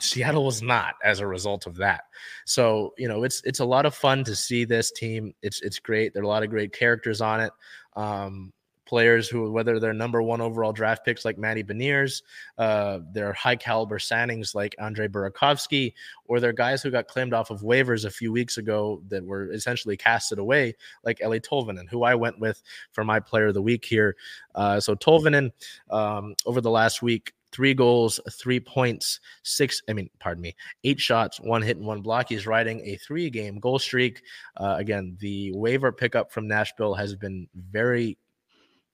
[0.00, 2.04] Seattle was not as a result of that.
[2.44, 5.34] So, you know, it's it's a lot of fun to see this team.
[5.42, 6.14] It's it's great.
[6.14, 7.52] There are a lot of great characters on it.
[7.96, 8.52] Um,
[8.88, 12.22] players who, whether they're number one overall draft picks like Matty Beniers,
[12.56, 15.92] uh, they're high caliber signings like Andre Burakovsky,
[16.24, 19.52] or they're guys who got claimed off of waivers a few weeks ago that were
[19.52, 23.62] essentially casted away, like Eeli Tolvanen, who I went with for my player of the
[23.62, 24.16] week here.
[24.54, 25.52] Uh, so Tolvanen,
[25.90, 31.00] um, over the last week, three goals, three points, six, I mean, pardon me, eight
[31.00, 32.28] shots, one hit, and one block.
[32.28, 34.22] He's riding a three game goal streak.
[34.56, 38.18] Uh, again, the waiver pickup from Nashville has been very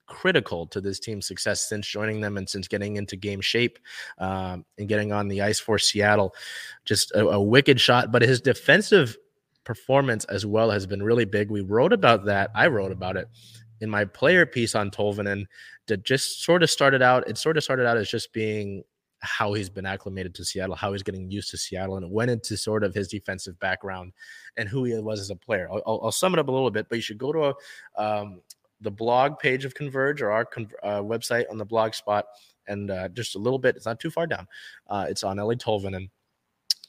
[0.07, 3.79] critical to this team's success since joining them and since getting into game shape
[4.19, 6.35] um, and getting on the ice for Seattle.
[6.85, 9.17] Just a, a wicked shot, but his defensive
[9.63, 11.49] performance as well has been really big.
[11.49, 12.51] We wrote about that.
[12.53, 13.27] I wrote about it
[13.81, 15.45] in my player piece on Tolvanen
[15.87, 18.83] that just sort of started out, it sort of started out as just being
[19.19, 22.31] how he's been acclimated to Seattle, how he's getting used to Seattle, and it went
[22.31, 24.13] into sort of his defensive background
[24.57, 25.67] and who he was as a player.
[25.71, 27.53] I'll, I'll sum it up a little bit, but you should go to a,
[28.01, 28.41] um,
[28.81, 30.47] the blog page of Converge or our
[30.83, 32.25] uh, website on the blog spot
[32.67, 33.75] and uh, just a little bit.
[33.75, 34.47] It's not too far down.
[34.87, 36.09] Uh, it's on Eeli Tolvanen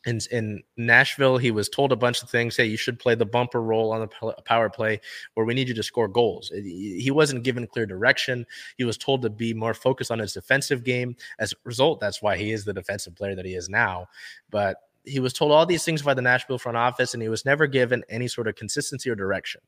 [0.07, 2.57] in, in Nashville, he was told a bunch of things.
[2.57, 5.01] Hey, you should play the bumper role on the power play
[5.35, 6.51] where we need you to score goals.
[6.55, 8.47] He wasn't given clear direction.
[8.79, 11.17] He was told to be more focused on his defensive game.
[11.41, 14.07] As a result, that's why he is the defensive player that he is now.
[14.51, 17.45] But he was told all these things by the Nashville front office, and he was
[17.45, 19.61] never given any sort of consistency or direction.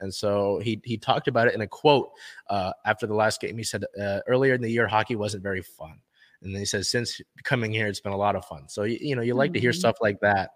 [0.00, 2.10] And so he he talked about it in a quote
[2.48, 3.56] uh, after the last game.
[3.56, 5.98] He said, uh, "Earlier in the year, hockey wasn't very fun."
[6.42, 8.68] And then he says, since coming here, it's been a lot of fun.
[8.68, 9.54] So, you, you know, you like mm-hmm.
[9.54, 9.78] to hear mm-hmm.
[9.78, 10.50] stuff like that.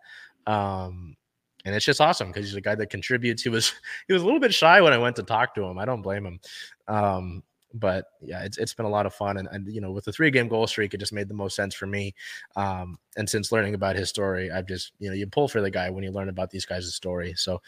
[0.46, 1.16] Um,
[1.64, 3.42] and it's just awesome because he's a guy that contributes.
[3.42, 3.72] He was
[4.08, 5.78] he was a little bit shy when I went to talk to him.
[5.78, 6.40] I don't blame him.
[6.88, 7.42] Um,
[7.74, 10.12] but yeah, it's it's been a lot of fun, and, and you know, with the
[10.12, 12.14] three game goal streak, it just made the most sense for me.
[12.56, 15.70] Um, and since learning about his story, I've just you know, you pull for the
[15.70, 17.34] guy when you learn about these guys' story.
[17.36, 17.62] So,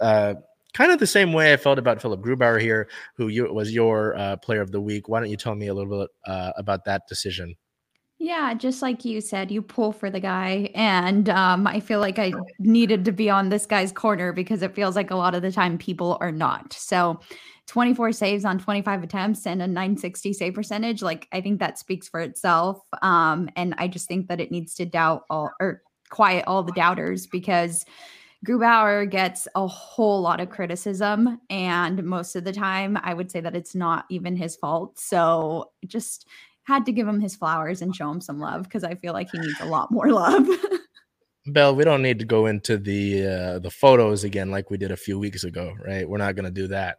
[0.00, 0.34] uh,
[0.74, 4.16] kind of the same way I felt about Philip Grubauer here, who you, was your
[4.16, 5.08] uh, player of the week.
[5.08, 7.54] Why don't you tell me a little bit uh, about that decision?
[8.20, 10.70] Yeah, just like you said, you pull for the guy.
[10.74, 14.74] And um, I feel like I needed to be on this guy's corner because it
[14.74, 16.72] feels like a lot of the time people are not.
[16.72, 17.20] So
[17.68, 22.08] 24 saves on 25 attempts and a 960 save percentage, like I think that speaks
[22.08, 22.80] for itself.
[23.02, 26.72] Um, and I just think that it needs to doubt all or quiet all the
[26.72, 27.84] doubters because
[28.46, 31.40] Grubauer gets a whole lot of criticism.
[31.50, 34.98] And most of the time, I would say that it's not even his fault.
[34.98, 36.28] So just
[36.64, 39.30] had to give him his flowers and show him some love because I feel like
[39.32, 40.46] he needs a lot more love.
[41.46, 44.90] Bell, we don't need to go into the uh, the photos again like we did
[44.92, 46.06] a few weeks ago, right?
[46.06, 46.98] We're not going to do that.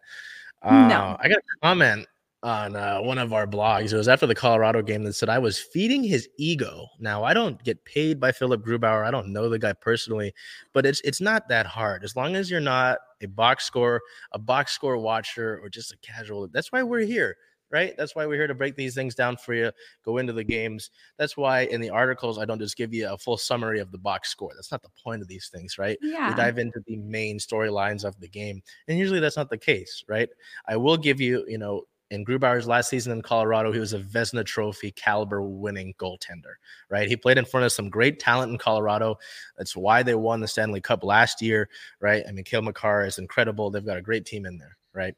[0.63, 1.17] Uh, No.
[1.19, 2.08] I got a comment
[2.41, 3.91] on uh, one of our blogs.
[3.91, 6.88] It was after the Colorado game that said I was feeding his ego.
[6.99, 9.06] Now I don't get paid by Philip Grubauer.
[9.06, 10.34] I don't know the guy personally,
[10.73, 14.39] but it's it's not that hard as long as you're not a box score, a
[14.39, 16.47] box score watcher, or just a casual.
[16.47, 17.36] That's why we're here.
[17.71, 17.95] Right.
[17.95, 19.71] That's why we're here to break these things down for you,
[20.04, 20.89] go into the games.
[21.19, 23.99] That's why in the articles, I don't just give you a full summary of the
[23.99, 24.49] box score.
[24.56, 25.95] That's not the point of these things, right?
[26.02, 26.30] yeah.
[26.30, 28.63] we dive into the main storylines of the game.
[28.88, 30.30] And usually that's not the case, right?
[30.67, 34.00] I will give you, you know, in Grubauer's last season in Colorado, he was a
[34.00, 36.56] Vezina Trophy caliber winning goaltender,
[36.89, 37.08] right?
[37.08, 39.17] He played in front of some great talent in Colorado.
[39.58, 41.69] That's why they won the Stanley Cup last year,
[42.00, 42.24] right?
[42.28, 43.69] I mean, Cale Makar is incredible.
[43.69, 45.15] They've got a great team in there, right?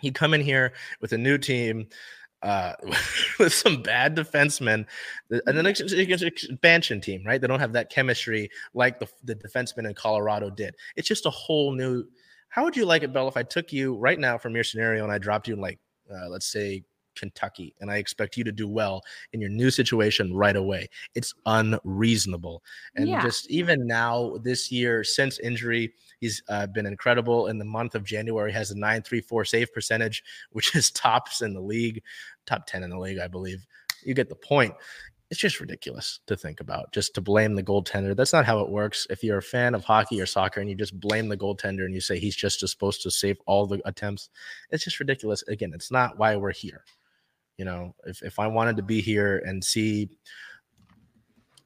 [0.00, 1.88] He'd come in here with a new team,
[2.42, 2.74] uh,
[3.40, 4.86] with some bad defensemen,
[5.30, 7.40] and an ex- ex- expansion team, right?
[7.40, 10.76] They don't have that chemistry like the, the defensemen in Colorado did.
[10.94, 12.04] It's just a whole new.
[12.48, 15.02] How would you like it, Bell, if I took you right now from your scenario
[15.02, 15.80] and I dropped you in like,
[16.12, 16.84] uh, let's say,
[17.16, 20.88] Kentucky, and I expect you to do well in your new situation right away?
[21.14, 22.62] It's unreasonable.
[22.94, 23.22] And Yeah.
[23.22, 27.48] just even now, this year, since injury, he's uh, been incredible.
[27.48, 31.60] In the month of January, has a 934 save percentage, which is tops in the
[31.60, 32.02] league,
[32.44, 33.66] top 10 in the league, I believe.
[34.04, 34.74] You get the point.
[35.30, 38.14] It's just ridiculous to think about, just to blame the goaltender.
[38.14, 39.08] That's not how it works.
[39.10, 41.92] If you're a fan of hockey or soccer and you just blame the goaltender and
[41.92, 44.30] you say he's just supposed to save all the attempts,
[44.70, 45.42] it's just ridiculous.
[45.48, 46.84] Again, it's not why we're here.
[47.58, 50.10] You know, if, if I wanted to be here and see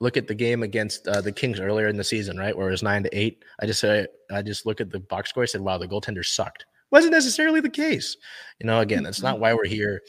[0.00, 2.72] look at the game against uh, the Kings earlier in the season, right, where it
[2.72, 3.44] was nine to eight.
[3.60, 5.42] I just say I just look at the box score.
[5.42, 8.16] I said, "Wow, the goaltender sucked." Wasn't necessarily the case.
[8.58, 10.00] You know, again, that's not why we're here.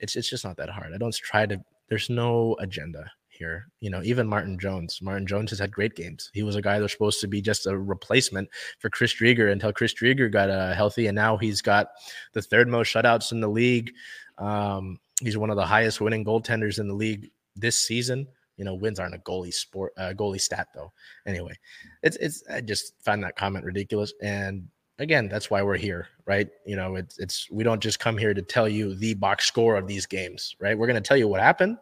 [0.00, 0.92] It's it's just not that hard.
[0.94, 1.60] I don't try to.
[1.88, 3.66] There's no agenda here.
[3.80, 5.00] You know, even Martin Jones.
[5.02, 6.30] Martin Jones has had great games.
[6.32, 9.72] He was a guy that's supposed to be just a replacement for Chris Driedger until
[9.72, 11.88] Chris Driedger got uh, healthy, and now he's got
[12.32, 13.92] the third most shutouts in the league.
[14.38, 18.26] Um, he's one of the highest winning goaltenders in the league this season.
[18.56, 20.92] You know, wins aren't a goalie sport, uh, goalie stat though.
[21.26, 21.58] Anyway,
[22.02, 22.44] it's it's.
[22.48, 24.68] I just find that comment ridiculous, and
[25.02, 26.48] again, that's why we're here, right?
[26.64, 29.76] You know, it's it's we don't just come here to tell you the box score
[29.76, 30.78] of these games, right?
[30.78, 31.76] We're going to tell you what happened,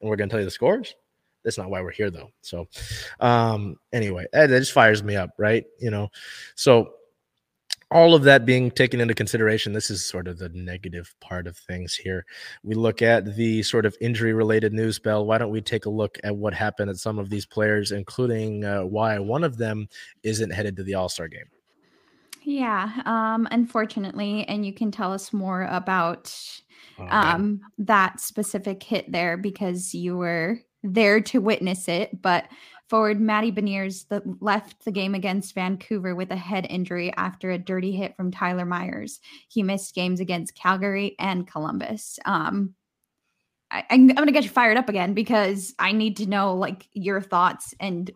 [0.00, 0.94] and we're going to tell you the scores.
[1.44, 2.30] That's not why we're here, though.
[2.40, 2.66] So,
[3.20, 5.64] um, anyway, that that just fires me up, right?
[5.78, 6.08] You know,
[6.56, 6.94] so
[7.92, 11.56] all of that being taken into consideration, this is sort of the negative part of
[11.56, 12.24] things here.
[12.64, 15.24] We look at the sort of injury related news, Bell.
[15.24, 18.64] Why don't we take a look at what happened at some of these players, including
[18.64, 19.88] uh, why one of them
[20.24, 21.46] isn't headed to the All Star game?
[22.46, 26.32] Yeah, um, unfortunately, and you can tell us more about
[26.98, 32.22] Oh, um, that specific hit there because you were there to witness it.
[32.22, 32.48] But
[32.88, 37.58] forward Matty Beniers the, left the game against Vancouver with a head injury after a
[37.58, 39.20] dirty hit from Tyler Myers.
[39.48, 42.18] He missed games against Calgary and Columbus.
[42.24, 42.74] Um,
[43.70, 46.54] I, I'm, I'm going to get you fired up again because I need to know
[46.54, 48.10] like your thoughts and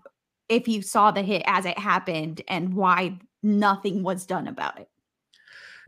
[0.48, 4.88] if you saw the hit as it happened and why nothing was done about it.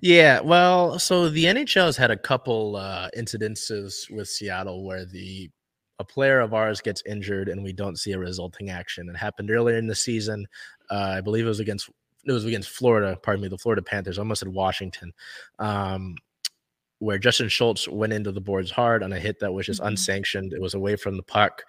[0.01, 5.49] Yeah, well, so the NHL has had a couple uh, incidences with Seattle where the
[5.99, 9.09] a player of ours gets injured and we don't see a resulting action.
[9.09, 10.47] It happened earlier in the season.
[10.91, 11.89] Uh, I believe it was against
[12.25, 13.17] it was against Florida.
[13.23, 14.19] Pardon me, the Florida Panthers.
[14.19, 15.13] I almost said Washington,
[15.59, 16.17] um,
[17.03, 19.89] where Justin Schultz went into the boards hard on a hit that was just Mhm.
[19.89, 20.53] unsanctioned.
[20.53, 21.65] It was away from the puck.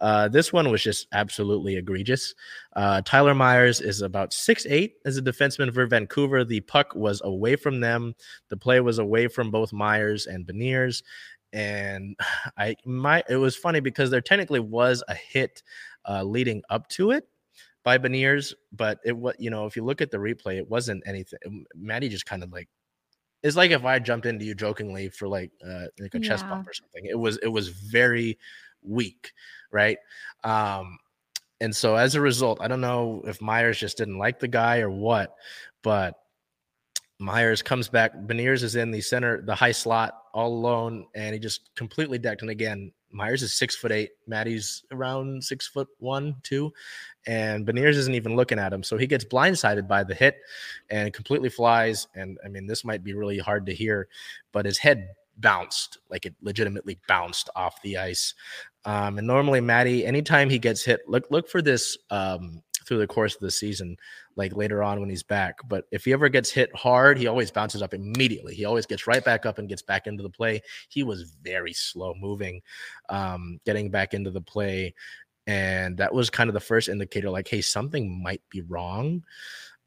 [0.00, 2.34] Uh, this one was just absolutely egregious.
[2.76, 6.44] Uh, Tyler Myers is about six eight as a defenseman for Vancouver.
[6.44, 8.14] The puck was away from them.
[8.48, 11.02] The play was away from both Myers and Beniers.
[11.52, 12.16] And
[12.56, 15.62] I my it was funny because there technically was a hit
[16.08, 17.28] uh, leading up to it,
[17.84, 21.02] by Beniers, but it was you know if you look at the replay, it wasn't
[21.06, 21.64] anything.
[21.74, 22.68] Maddie just kind of like
[23.46, 26.66] it's like if I jumped into you jokingly for like uh, like a chest bump
[26.66, 27.06] or something.
[27.06, 28.38] It was it was very
[28.82, 29.32] weak,
[29.70, 29.98] right?
[30.42, 30.98] Um,
[31.60, 34.80] and so as a result, I don't know if Myers just didn't like the guy
[34.80, 35.36] or what,
[35.82, 36.14] but
[37.20, 38.14] Myers comes back.
[38.14, 42.42] Beniers is in the center, the high slot, all alone, and he just completely decked.
[42.42, 44.10] And again, Myers is six foot eight.
[44.26, 46.72] Maddie's around six foot one, two,
[47.26, 48.82] and Beniers isn't even looking at him.
[48.82, 50.36] So he gets blindsided by the hit
[50.90, 52.06] and completely flies.
[52.14, 54.08] And I mean, this might be really hard to hear,
[54.52, 55.08] but his head
[55.38, 58.34] bounced, like it legitimately bounced off the ice.
[58.84, 63.06] Um, and normally, Maddie, anytime he gets hit, look look for this um, through the
[63.06, 63.96] course of the season,
[64.36, 65.58] like later on when he's back.
[65.68, 68.54] But if he ever gets hit hard, he always bounces up immediately.
[68.54, 70.62] He always gets right back up and gets back into the play.
[70.88, 72.62] He was very slow moving,
[73.08, 74.94] um, getting back into the play.
[75.46, 79.22] And that was kind of the first indicator, like, hey, something might be wrong.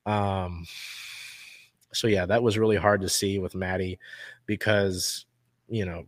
[0.05, 0.65] Um,
[1.93, 3.99] so yeah, that was really hard to see with Maddie
[4.45, 5.25] because
[5.67, 6.05] you know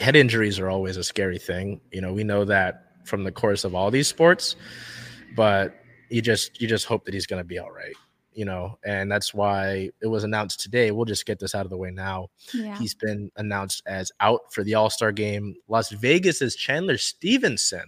[0.00, 1.80] head injuries are always a scary thing.
[1.90, 4.56] You know, we know that from the course of all these sports,
[5.36, 5.74] but
[6.10, 7.94] you just you just hope that he's going to be all right.
[8.34, 10.90] You know, and that's why it was announced today.
[10.90, 12.28] We'll just get this out of the way now.
[12.54, 12.78] Yeah.
[12.78, 15.54] He's been announced as out for the All Star game.
[15.68, 17.84] Las Vegas's Chandler Stephenson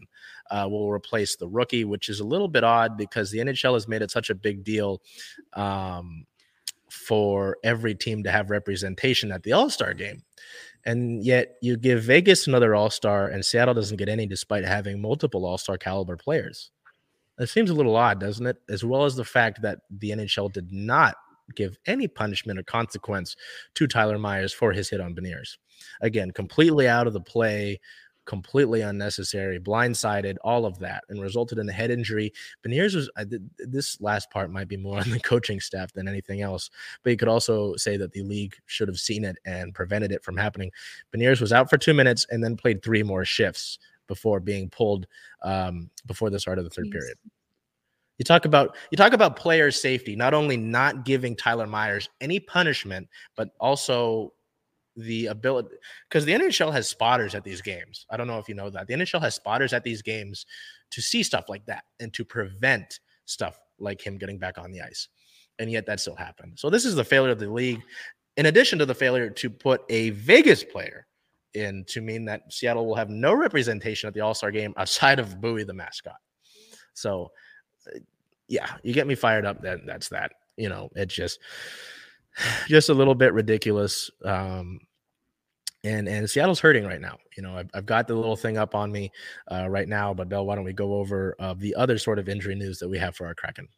[0.50, 3.88] uh, will replace the rookie, which is a little bit odd because the NHL has
[3.88, 5.00] made it such a big deal
[5.54, 6.26] um,
[6.90, 10.22] for every team to have representation at the All Star game.
[10.84, 15.00] And yet you give Vegas another All Star, and Seattle doesn't get any despite having
[15.00, 16.70] multiple All Star caliber players.
[17.38, 18.58] It seems a little odd, doesn't it?
[18.68, 21.16] As well as the fact that the NHL did not
[21.54, 23.36] give any punishment or consequence
[23.74, 25.56] to Tyler Myers for his hit on Beniers.
[26.00, 27.80] Again, completely out of the play,
[28.24, 32.32] completely unnecessary, blindsided, all of that, and resulted in a head injury.
[32.66, 33.26] Beniers was I
[33.58, 36.70] this last part might be more on the coaching staff than anything else,
[37.02, 40.24] but you could also say that the league should have seen it and prevented it
[40.24, 40.70] from happening.
[41.14, 45.06] Beniers was out for two minutes and then played three more shifts before being pulled
[45.42, 46.92] um, before the start of the third Jeez.
[46.92, 47.18] period.
[48.18, 52.38] You talk about you talk about player safety, not only not giving Tyler Myers any
[52.38, 54.32] punishment, but also
[54.96, 55.70] the ability
[56.08, 58.06] because the NHL has spotters at these games.
[58.10, 58.86] I don't know if you know that.
[58.86, 60.46] The NHL has spotters at these games
[60.90, 64.80] to see stuff like that and to prevent stuff like him getting back on the
[64.80, 65.08] ice.
[65.58, 66.52] And yet that still happened.
[66.56, 67.80] So this is the failure of the league,
[68.36, 71.06] in addition to the failure to put a Vegas player
[71.54, 75.18] in to mean that Seattle will have no representation at the All Star game outside
[75.18, 76.16] of Bowie the mascot.
[76.94, 77.30] So,
[77.86, 77.98] uh,
[78.48, 79.62] yeah, you get me fired up.
[79.62, 80.32] Then that's that.
[80.56, 81.40] You know, it's just
[82.68, 84.10] just a little bit ridiculous.
[84.24, 84.80] Um,
[85.82, 87.18] and and Seattle's hurting right now.
[87.36, 89.10] You know, I've, I've got the little thing up on me
[89.50, 90.14] uh, right now.
[90.14, 92.88] But Bell, why don't we go over uh, the other sort of injury news that
[92.88, 93.68] we have for our Kraken?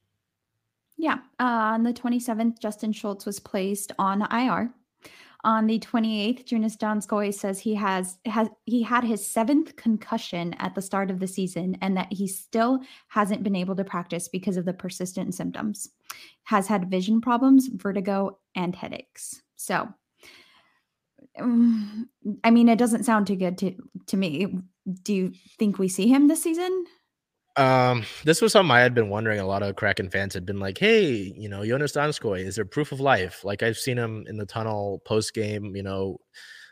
[0.96, 1.18] Yeah.
[1.38, 4.72] Uh, on the 27th, Justin Schultz was placed on IR.
[5.46, 10.74] On the 28th, Joonas Donskoi says he has has he had his seventh concussion at
[10.74, 14.56] the start of the season and that he still hasn't been able to practice because
[14.56, 15.88] of the persistent symptoms.
[16.42, 19.40] Has had vision problems, vertigo, and headaches.
[19.54, 19.88] So
[21.38, 22.08] um,
[22.42, 23.76] I mean, it doesn't sound too good to
[24.08, 24.58] to me.
[25.04, 26.86] Do you think we see him this season?
[27.56, 29.40] Um, this was something I had been wondering.
[29.40, 32.66] A lot of Kraken fans had been like, "Hey, you know, Joonas Donskoi, is there
[32.66, 36.18] proof of life?" Like I've seen him in the tunnel post game, you know,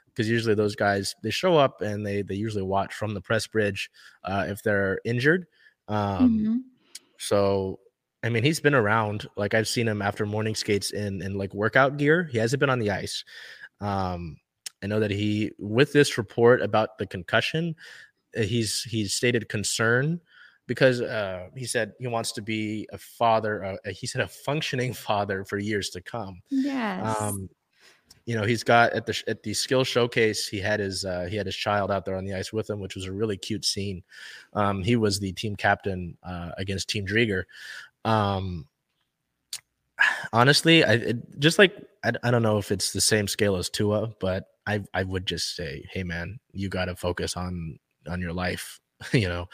[0.07, 3.47] because usually those guys they show up and they they usually watch from the press
[3.47, 3.91] bridge
[4.24, 5.47] uh, if they're injured.
[5.89, 6.64] Um, Mhm.
[7.18, 7.80] so
[8.22, 9.28] I mean, he's been around.
[9.37, 12.24] Like I've seen him after morning skates in in like workout gear.
[12.24, 13.24] He hasn't been on the ice.
[13.80, 14.39] Um,
[14.82, 17.76] I know that he with this report about the concussion,
[18.37, 20.20] uh, he's he's stated concern
[20.67, 23.65] because uh, he said he wants to be a father.
[23.65, 26.41] Uh, he said a functioning father for years to come.
[26.51, 27.21] Yes.
[27.21, 27.49] Um,
[28.27, 30.49] you know, he's got at the at the skill showcase.
[30.49, 32.81] He had his uh, he had his child out there on the ice with him,
[32.81, 34.03] which was a really cute scene.
[34.55, 37.45] Um, he was the team captain uh, against Team Driedger.
[38.05, 38.67] Um,
[40.33, 43.69] honestly, I it, just like I, I don't know if it's the same scale as
[43.69, 48.23] Tua, but I I would just say, hey man, you got to focus on on
[48.23, 48.81] your life.
[49.12, 49.48] you know,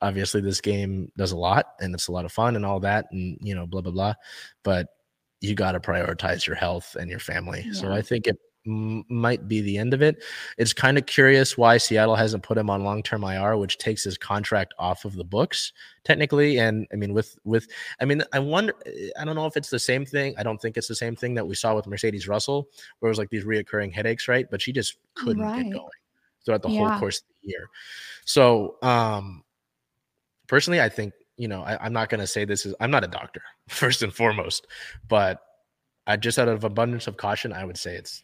[0.00, 3.06] obviously this game does a lot and it's a lot of fun and all that,
[3.12, 4.14] and you know, blah blah blah,
[4.62, 4.88] but
[5.40, 7.66] you got to prioritize your health and your family.
[7.72, 10.22] So I think it m- might be the end of it.
[10.56, 14.16] It's kind of curious why Seattle hasn't put him on long-term IR, which takes his
[14.16, 15.72] contract off of the books
[16.04, 16.58] technically.
[16.60, 17.66] And I mean, with with,
[18.00, 18.72] I mean, I wonder.
[19.18, 20.34] I don't know if it's the same thing.
[20.38, 22.68] I don't think it's the same thing that we saw with Mercedes Russell,
[23.00, 24.46] where it was like these reoccurring headaches, right?
[24.48, 25.64] But she just couldn't Right.
[25.64, 25.88] get going
[26.44, 26.88] throughout the Yeah.
[26.88, 27.68] whole course of the year.
[28.24, 29.44] So, um,
[30.46, 33.04] personally, I think you know, I, am not going to say this is, I'm not
[33.04, 34.66] a doctor, first and foremost,
[35.08, 35.40] but
[36.06, 38.22] I just out of abundance of caution, I would say it's,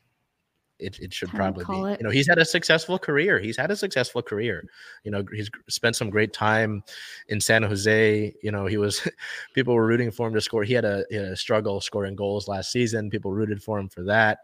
[0.79, 1.93] it, it should probably be.
[1.93, 2.01] It.
[2.01, 3.41] You know, he's had a successful career.
[3.41, 4.65] He's had a successful career.
[5.03, 6.85] You know, he's spent some great time
[7.27, 8.33] in San Jose.
[8.41, 9.09] You know, he was
[9.55, 10.63] people were rooting for him to score.
[10.63, 13.11] He had a, he had a struggle scoring goals last season.
[13.11, 14.39] People rooted for him for that.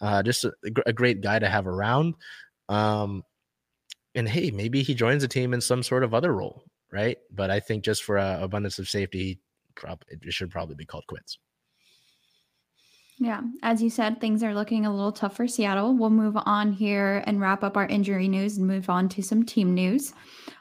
[0.00, 0.52] Uh, just a,
[0.86, 2.14] a, great guy to have around.
[2.72, 3.22] Um,
[4.14, 7.18] and hey, maybe he joins the team in some sort of other role, right?
[7.30, 9.40] But I think just for uh, abundance of safety,
[9.74, 11.38] prob- it should probably be called quits.
[13.18, 15.94] Yeah, as you said, things are looking a little tough for Seattle.
[15.94, 19.44] We'll move on here and wrap up our injury news and move on to some
[19.44, 20.14] team news.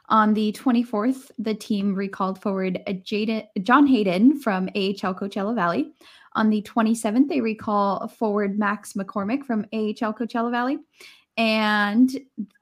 [0.10, 5.94] On the 24th, the team recalled forward Jada, John Hayden from AHL Coachella Valley.
[6.34, 10.78] On the 27th, they recall forward Max McCormick from AHL Coachella Valley.
[11.38, 12.20] And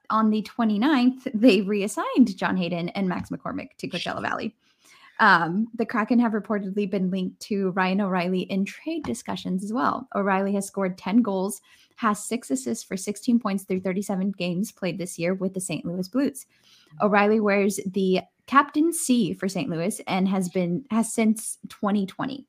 [0.09, 4.55] on the 29th, they reassigned John Hayden and Max McCormick to Coachella Valley.
[5.19, 10.07] Um, the Kraken have reportedly been linked to Ryan O'Reilly in trade discussions as well.
[10.15, 11.61] O'Reilly has scored 10 goals,
[11.97, 15.85] has six assists for 16 points through 37 games played this year with the St.
[15.85, 16.45] Louis Blues.
[17.01, 19.69] O'Reilly wears the captain C for St.
[19.69, 22.47] Louis and has been has since 2020.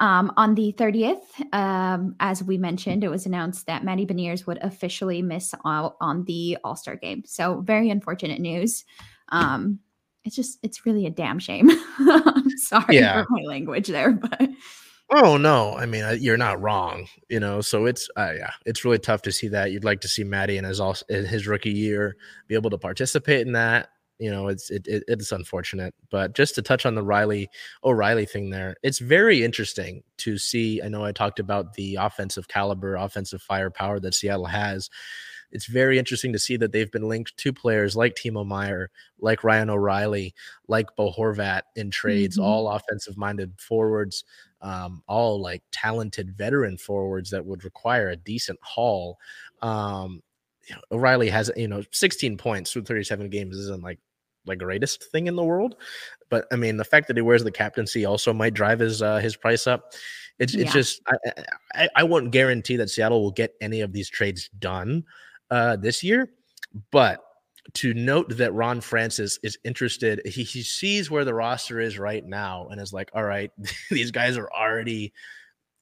[0.00, 1.20] Um, on the 30th,
[1.54, 6.24] um, as we mentioned, it was announced that Maddie Beniers would officially miss out on
[6.24, 7.22] the All Star game.
[7.24, 8.84] So, very unfortunate news.
[9.28, 9.78] Um,
[10.24, 11.70] it's just, it's really a damn shame.
[11.98, 13.22] I'm sorry yeah.
[13.22, 14.50] for my language there, but.
[15.14, 15.76] Oh no!
[15.76, 17.60] I mean, you're not wrong, you know.
[17.60, 19.70] So it's uh, yeah, it's really tough to see that.
[19.70, 20.80] You'd like to see Maddie in his
[21.10, 22.16] in his rookie year
[22.48, 23.90] be able to participate in that
[24.22, 27.50] you know it's it, it, it's unfortunate but just to touch on the riley
[27.82, 32.46] o'reilly thing there it's very interesting to see i know i talked about the offensive
[32.46, 34.88] caliber offensive firepower that seattle has
[35.50, 39.44] it's very interesting to see that they've been linked to players like Timo Meier, like
[39.44, 40.34] Ryan O'Reilly,
[40.66, 42.46] like Bo Horvat in trades, mm-hmm.
[42.46, 44.24] all offensive minded forwards,
[44.62, 49.18] um, all like talented veteran forwards that would require a decent haul.
[49.60, 50.22] Um,
[50.90, 53.98] O'Reilly has, you know, 16 points through 37 games isn't like
[54.46, 55.76] like greatest thing in the world.
[56.30, 59.18] But I mean, the fact that he wears the captaincy also might drive his uh,
[59.18, 59.92] his price up.
[60.38, 60.62] It's yeah.
[60.62, 64.48] it's just I, I, I won't guarantee that Seattle will get any of these trades
[64.58, 65.04] done
[65.50, 66.30] uh, this year,
[66.90, 67.22] but
[67.74, 72.24] to note that Ron Francis is interested, he, he sees where the roster is right
[72.24, 73.50] now and is like, all right,
[73.90, 75.12] these guys are already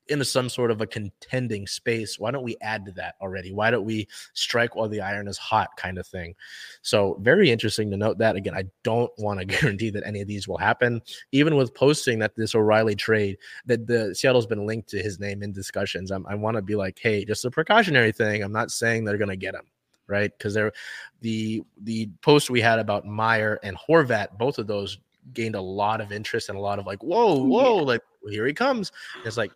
[0.09, 2.19] into some sort of a contending space.
[2.19, 3.53] Why don't we add to that already?
[3.53, 6.35] Why don't we strike while the iron is hot kind of thing?
[6.83, 8.37] So, very interesting to note that.
[8.37, 11.01] Again, I don't want to guarantee that any of these will happen.
[11.33, 15.43] Even with posting that this O'Reilly trade, that the Seattle's been linked to his name
[15.43, 18.43] in discussions, I'm, i want to be like, hey, just a precautionary thing.
[18.43, 19.67] I'm not saying they're going to get him
[20.11, 20.33] right?
[20.37, 20.73] Because there,
[21.21, 24.99] the the post we had about Meier and Horvat, both of those
[25.33, 27.83] gained a lot of interest and a lot of like, whoa, whoa, yeah.
[27.83, 28.93] like here he comes.
[29.25, 29.53] it's like,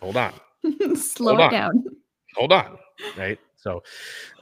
[0.00, 0.32] hold on.
[0.96, 1.52] Slow hold it on.
[1.52, 1.84] down.
[2.36, 2.78] Hold on.
[3.16, 3.38] Right.
[3.56, 3.82] So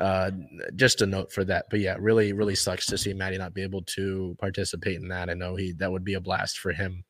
[0.01, 0.31] uh
[0.77, 1.67] just a note for that.
[1.71, 5.31] But yeah, really, really sucks to see Matty not be able to participate in that.
[5.31, 7.05] I know he that would be a blast for him.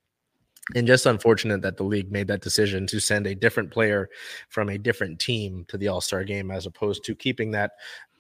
[0.75, 4.09] And just unfortunate that the league made that decision to send a different player
[4.49, 7.73] from a different team to the All Star game as opposed to keeping that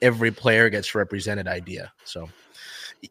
[0.02, 1.90] every player gets represented idea.
[2.04, 2.28] So,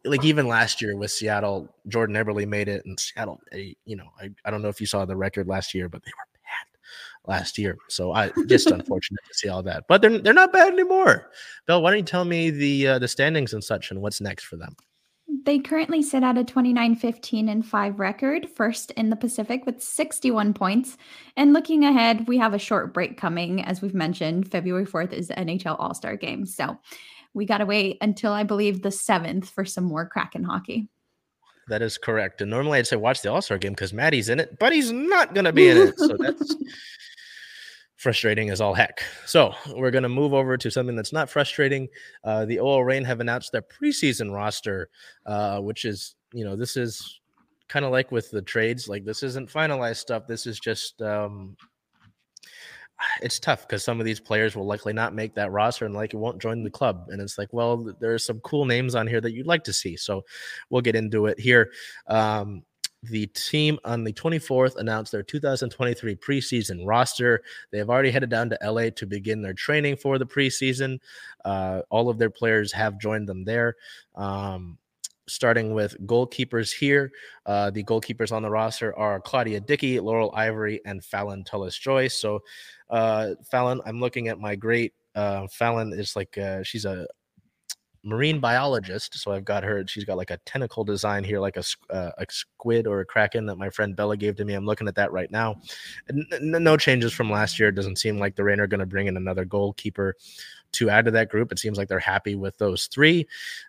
[0.04, 4.30] like even last year with Seattle, Jordan Eberle made it, and Seattle, you know, I,
[4.44, 6.33] I don't know if you saw the record last year, but they were
[7.26, 7.78] last year.
[7.88, 11.30] So I just unfortunate to see all that, but they're they're not bad anymore.
[11.66, 14.44] Bill, why don't you tell me the uh, the standings and such and what's next
[14.44, 14.76] for them?
[15.44, 19.82] They currently sit at a 29 15 and 5 record, first in the Pacific with
[19.82, 20.96] 61 points.
[21.36, 23.64] And looking ahead, we have a short break coming.
[23.64, 26.46] As we've mentioned, February 4th is the NHL All Star game.
[26.46, 26.78] So
[27.32, 30.88] we got to wait until I believe the 7th for some more Kraken hockey.
[31.68, 32.42] That is correct.
[32.42, 34.92] And normally I'd say watch the All Star game because Matty's in it, but he's
[34.92, 35.98] not going to be in it.
[35.98, 36.54] So that's
[38.04, 39.02] frustrating as all heck.
[39.26, 41.88] So we're going to move over to something that's not frustrating.
[42.22, 44.90] Uh, the OL Reign have announced their preseason roster,
[45.24, 47.20] uh, which is, you know, this is
[47.68, 48.88] kind of like with the trades.
[48.88, 50.26] Like this isn't finalized stuff.
[50.26, 51.56] This is just um,
[53.22, 56.12] it's tough because some of these players will likely not make that roster and like
[56.12, 57.06] it won't join the club.
[57.08, 59.72] And it's like, well, there are some cool names on here that you'd like to
[59.72, 59.96] see.
[59.96, 60.22] So
[60.68, 61.72] we'll get into it here.
[62.06, 62.64] Um,
[63.10, 67.42] the team on the 24th announced their 2023 preseason roster.
[67.70, 70.98] They have already headed down to LA to begin their training for the preseason.
[71.44, 73.76] Uh, all of their players have joined them there.
[74.14, 74.78] Um,
[75.26, 77.10] starting with goalkeepers here.
[77.46, 82.14] Uh, the goalkeepers on the roster are Claudia Dickey, Laurel Ivory, and Fallon Tullis Joyce.
[82.14, 82.40] So,
[82.90, 87.06] uh, Fallon, I'm looking at my great uh, Fallon is like uh, she's a
[88.04, 89.18] marine biologist.
[89.18, 89.84] So I've got her.
[89.86, 93.46] She's got like a tentacle design here, like a, uh, a squid or a kraken
[93.46, 94.54] that my friend Bella gave to me.
[94.54, 95.60] I'm looking at that right now.
[96.10, 97.70] N- no changes from last year.
[97.70, 100.14] It doesn't seem like the Reign are going to bring in another goalkeeper
[100.72, 101.50] to add to that group.
[101.50, 103.26] It seems like they're happy with those three.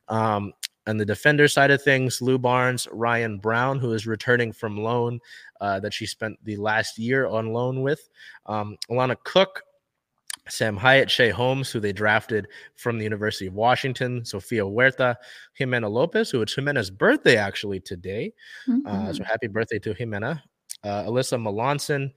[0.09, 0.53] Um,
[0.87, 5.19] on the defender side of things, Lu Barnes, Ryan Brown, who is returning from loan
[5.61, 8.07] uh, that she spent the last year on loan with,
[8.45, 9.63] um, Alana Cook,
[10.47, 15.15] Sam Hiatt, Shae Holmes, who they drafted from the University of Washington, Sofia Huerta,
[15.59, 18.31] Jimena Lopez, who it's Jimena's birthday actually today.
[18.67, 18.85] Mm-hmm.
[18.85, 19.23] Uh, so mm-hmm.
[19.23, 20.41] happy birthday to Jimena.
[20.83, 22.11] Uh, Alyssa Malonson,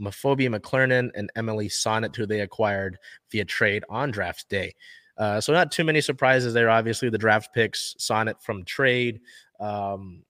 [0.00, 2.98] Mafobi McClernon, and Emily Sonnett, who they acquired
[3.30, 4.74] via trade on draft day.
[5.16, 6.68] Uh, so not too many surprises there.
[6.68, 9.20] Obviously, the draft picks, Sonnett from trade.
[9.60, 10.22] Um,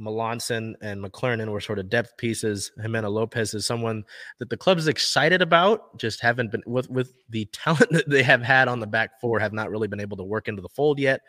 [0.00, 2.70] Malonson and McClernon were sort of depth pieces.
[2.78, 4.04] Jimena Lopez is someone
[4.38, 8.22] that the club is excited about, just haven't been with with the talent that they
[8.22, 10.68] have had on the back four, have not really been able to work into the
[10.68, 11.22] fold yet.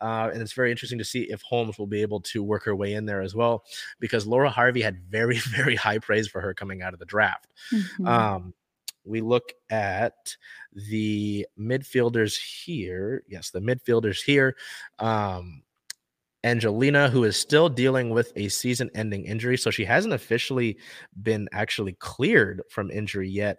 [0.00, 2.74] Uh, and it's very interesting to see if Holmes will be able to work her
[2.74, 3.64] way in there as well,
[4.00, 7.52] because Laura Harvey had very, very high praise for her coming out of the draft.
[7.72, 8.06] Mm-hmm.
[8.06, 8.54] Um,
[9.04, 10.36] we look at
[10.72, 13.24] the midfielders here.
[13.28, 14.56] Yes, the midfielders here.
[14.98, 15.62] Um,
[16.44, 19.56] Angelina, who is still dealing with a season ending injury.
[19.56, 20.78] So she hasn't officially
[21.22, 23.58] been actually cleared from injury yet.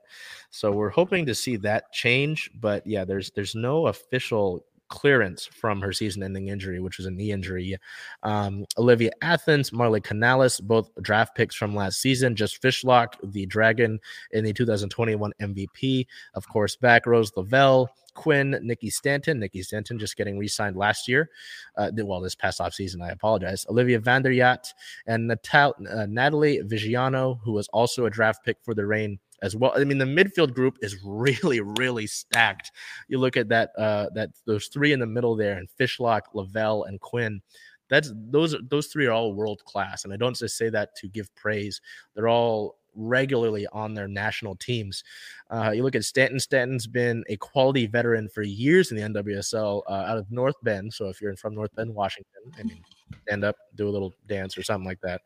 [0.50, 2.52] So we're hoping to see that change.
[2.56, 7.32] But yeah, there's there's no official clearance from her season-ending injury, which was a knee
[7.32, 7.76] injury.
[8.22, 12.36] Um, Olivia Athens, Marley Canales, both draft picks from last season.
[12.36, 14.00] Jess Fishlock, the Dragon
[14.34, 16.06] in the 2021 MVP.
[16.36, 19.39] Of course, back Rose Lavelle, Quinn, Nikki Stanton.
[19.39, 21.32] Nikki Stanton just getting re-signed last year.
[21.76, 23.66] Uh, well, this past off season, I apologize.
[23.72, 24.76] Olivia Vanderjagt
[25.08, 29.56] and Natal- uh, Natalie Viggiano, who was also a draft pick for the Reign as
[29.56, 29.74] well.
[29.76, 32.72] I mean, the midfield group is really, really stacked.
[33.10, 36.84] You look at that, uh, that those three in the middle there, and Fishlock, Lavelle,
[36.84, 37.41] and Quinn.
[37.89, 41.08] That's those those three are all world class, and I don't just say that to
[41.10, 41.80] give praise.
[42.16, 45.04] They're all regularly on their national teams.
[45.50, 46.39] Uh, you look at Stanton.
[46.39, 50.94] Stanton's been a quality veteran for years in the NWSL uh, out of North Bend.
[50.94, 52.82] So if you're from North Bend, Washington, I mean,
[53.28, 55.22] stand up, do a little dance or something like that.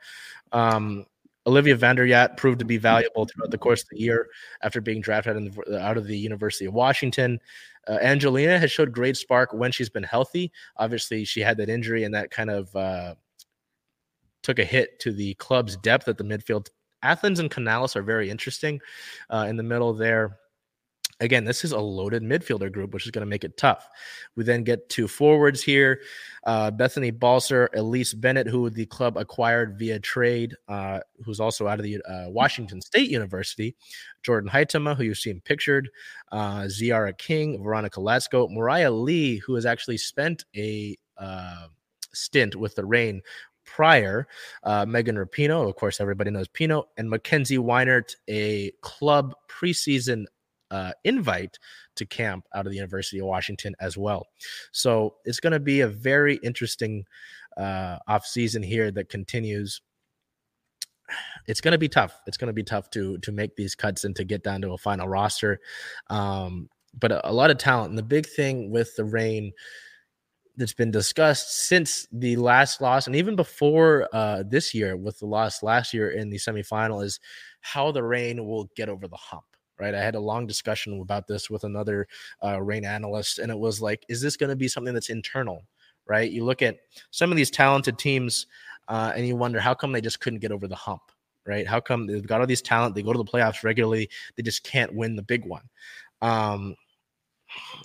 [0.51, 1.05] Um,
[1.47, 4.27] Olivia Vanderjagt proved to be valuable throughout the course of the year
[4.61, 7.39] after being drafted the, out of the University of Washington.
[7.87, 10.51] Uh, Angelina has showed great spark when she's been healthy.
[10.75, 13.15] Obviously, she had that injury and that kind of uh,
[14.43, 16.67] took a hit to the club's depth at the midfield.
[17.01, 18.81] Athens and Canales are very interesting
[19.29, 20.37] uh, in the middle there.
[21.19, 23.89] Again, this is a loaded midfielder group, which is going to make it tough.
[24.35, 26.01] We then get two forwards here.
[26.45, 31.79] Uh, Bethany Balcer, Elyse Bennett, who the club acquired via trade, uh, who's also out
[31.79, 33.75] of the uh, Washington State University.
[34.21, 35.89] Jordan Huitema, who you've seen pictured.
[36.31, 38.51] Uh, Tziarra King, Veronica Latsko.
[38.51, 41.67] Mariah Lee, who has actually spent a uh,
[42.13, 43.21] stint with the Reign
[43.65, 44.27] prior.
[44.63, 50.25] Uh, Megan Rapinoe, of course, everybody knows Pinoe, and Mackenzie Weinert, a club preseason
[50.71, 51.57] uh, invite
[51.95, 54.25] to camp out of the University of Washington as well.
[54.71, 57.05] So it's going to be a very interesting
[57.57, 59.81] uh, off season here that continues.
[61.47, 62.19] It's going to be tough.
[62.27, 64.73] It's going to be tough to to make these cuts and to get down to
[64.73, 65.59] a final roster.
[66.09, 67.89] Um, but a, a lot of talent.
[67.89, 69.53] And the big thing with the Reign
[70.57, 75.25] that's been discussed since the last loss and even before uh, this year with the
[75.25, 77.19] loss last year in the semifinal is
[77.61, 79.45] how the Reign will get over the hump
[79.79, 79.95] right?
[79.95, 82.07] I had a long discussion about this with another
[82.43, 85.63] uh, Reign analyst, and it was like, is this going to be something that's internal,
[86.05, 86.29] right?
[86.29, 86.77] You look at
[87.11, 88.47] some of these talented teams,
[88.87, 91.01] uh, and you wonder how come they just couldn't get over the hump,
[91.45, 91.67] right?
[91.67, 94.63] How come they've got all these talent, they go to the playoffs regularly, they just
[94.63, 95.63] can't win the big one.
[96.21, 96.75] Um,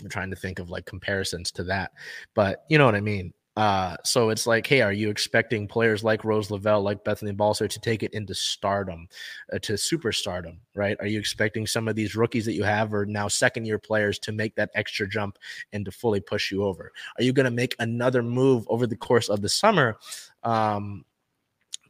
[0.01, 1.93] I'm trying to think of like comparisons to that,
[2.35, 3.33] but you know what I mean.
[3.57, 7.69] Uh, so it's like, hey, are you expecting players like Rose Lavelle, like Bethany Balcer
[7.69, 9.09] to take it into stardom,
[9.53, 10.97] uh, to superstardom, right?
[11.01, 14.19] Are you expecting some of these rookies that you have or now second year players
[14.21, 15.39] to make that extra jump
[15.73, 16.93] and to fully push you over?
[17.19, 19.99] Are you going to make another move over the course of the summer?
[20.43, 21.05] Um,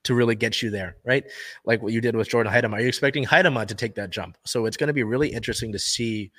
[0.04, 1.22] to really get you there, right?
[1.64, 2.72] Like what you did with Jordan Huitema.
[2.72, 4.36] Are you expecting Huitema to take that jump?
[4.44, 6.32] So it's going to be really interesting to see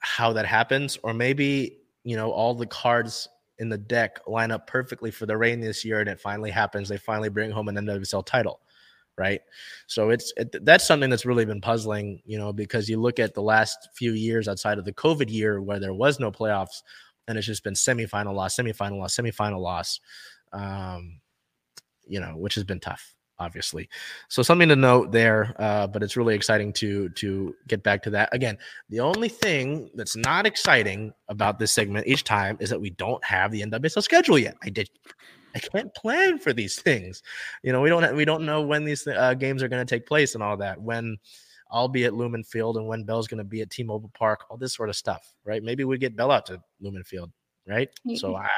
[0.00, 3.28] how that happens, or maybe you know all the cards
[3.58, 6.88] in the deck line up perfectly for the Reign this year, and it finally happens.
[6.88, 8.60] They finally bring home an NWSL title,
[9.16, 9.40] right?
[9.86, 13.34] So it's it, that's something that's really been puzzling, you know, because you look at
[13.34, 16.82] the last few years outside of the COVID year where there was no playoffs,
[17.28, 20.00] and it's just been semifinal loss, semifinal loss, semifinal loss,
[20.52, 21.20] um,
[22.06, 23.88] you know, which has been tough obviously.
[24.28, 28.10] So something to note there, uh, but it's really exciting to to get back to
[28.10, 28.28] that.
[28.32, 28.56] Again,
[28.88, 33.22] the only thing that's not exciting about this segment each time is that we don't
[33.24, 34.56] have the NWSL schedule yet.
[34.62, 34.88] I did.
[35.54, 37.22] I can't plan for these things.
[37.62, 40.06] You know, we don't we don't know when these uh, games are going to take
[40.06, 40.80] place and all that.
[40.80, 41.18] When
[41.70, 44.56] I'll be at Lumen Field and when Bell's going to be at T-Mobile Park, all
[44.58, 45.62] this sort of stuff, right?
[45.62, 47.30] Maybe we get Bell out to Lumen Field,
[47.66, 47.88] right?
[48.16, 48.48] So I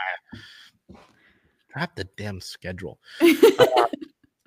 [1.73, 2.99] drop the damn schedule.
[3.21, 3.87] uh,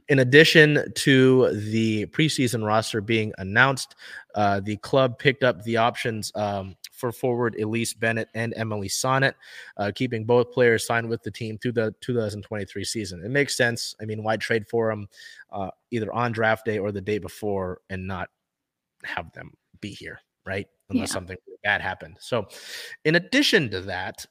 [0.10, 3.96] in addition to the preseason roster being announced,
[4.36, 9.34] uh, the club picked up the options um, for forward Elyse Bennett and Emily Sonnett,
[9.78, 13.24] uh, keeping both players signed with the team through the 2023 season.
[13.24, 13.96] It makes sense.
[14.02, 15.10] I mean, why trade for them
[15.52, 18.30] uh, either on draft day or the day before and not
[19.04, 19.52] have them
[19.82, 20.68] be here, right?
[20.90, 21.14] Unless yeah.
[21.14, 22.18] something bad happened.
[22.22, 22.48] So,
[23.04, 24.26] in addition to that,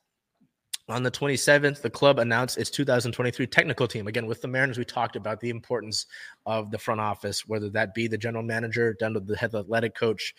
[0.88, 4.06] on the 27th, the club announced its 2023 technical team.
[4.06, 6.06] Again, with the Mariners, we talked about the importance
[6.44, 9.96] of the front office, whether that be the general manager, down to the head athletic
[9.96, 10.34] coach,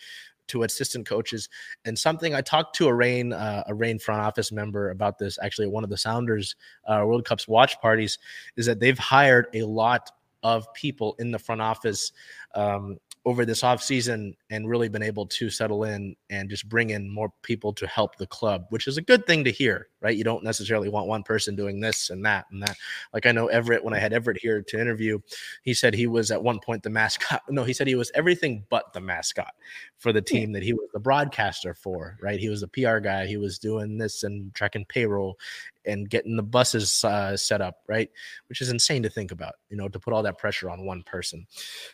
[0.48, 1.50] to assistant coaches.
[1.84, 5.38] And something I talked to a Reign, uh, a Reign front office member about this,
[5.42, 8.18] actually, one of the Sounders uh, World Cup's watch parties,
[8.56, 10.10] is that they've hired a lot
[10.42, 12.12] of people in the front office
[12.54, 12.96] um,
[13.28, 17.30] over this offseason and really been able to settle in and just bring in more
[17.42, 20.16] people to help the club, which is a good thing to hear, right?
[20.16, 22.74] You don't necessarily want one person doing this and that and that.
[23.12, 25.18] Like I know Everett, when I had Everett here to interview,
[25.62, 27.42] he said he was at one point the mascot.
[27.50, 29.52] No, he said he was everything but the mascot
[29.98, 32.40] for the team that he was the broadcaster for, right?
[32.40, 33.26] He was the PR guy.
[33.26, 35.38] He was doing this and tracking payroll
[35.84, 38.10] and getting the buses uh, set up, right?
[38.48, 41.02] Which is insane to think about, you know, to put all that pressure on one
[41.02, 41.46] person.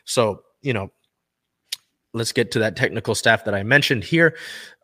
[0.05, 0.91] So, you know,
[2.15, 4.37] let's get to that technical staff that I mentioned here.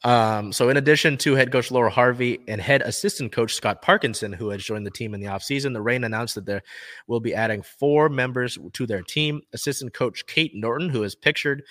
[0.04, 4.32] Um, so, in addition to head coach Laura Harvey and head assistant coach Scott Parkinson,
[4.32, 6.60] who has joined the team in the offseason, the Reign announced that they
[7.06, 9.40] will be adding four members to their team.
[9.52, 11.62] Assistant coach Kate Norton, who is pictured.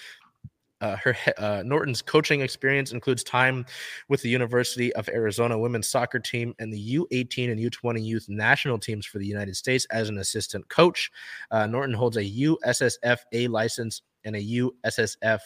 [0.81, 3.65] Uh, her uh, Norton's coaching experience includes time
[4.07, 8.79] with the University of Arizona women's soccer team and the U18 and U20 youth national
[8.79, 11.11] teams for the United States as an assistant coach.
[11.51, 15.39] Uh, Norton holds a USSFA license and a USSF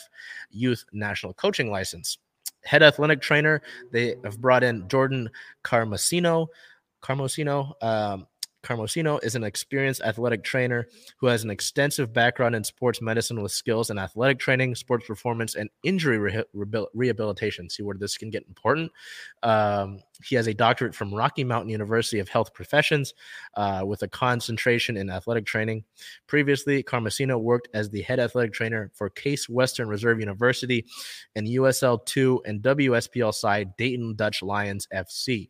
[0.52, 2.18] Youth National Coaching License.
[2.64, 3.62] Head athletic trainer,
[3.92, 5.30] they have brought in Jordan
[5.64, 6.48] Carmosino.
[7.02, 8.28] Carmosino, um,
[8.64, 10.88] Carmosino is an experienced athletic trainer
[11.18, 15.56] who has an extensive background in sports medicine with skills in athletic training, sports performance,
[15.56, 16.44] and injury re-
[16.94, 17.70] rehabilitation.
[17.70, 18.92] See where this can get important.
[19.44, 23.14] Um, he has a doctorate from Rocky Mountain University of Health Professions
[23.56, 25.84] uh, with a concentration in athletic training.
[26.28, 30.86] Previously, Carmosino worked as the head athletic trainer for Case Western Reserve University
[31.36, 35.50] and USL 2 and WPSL side Dayton Dutch Lions FC.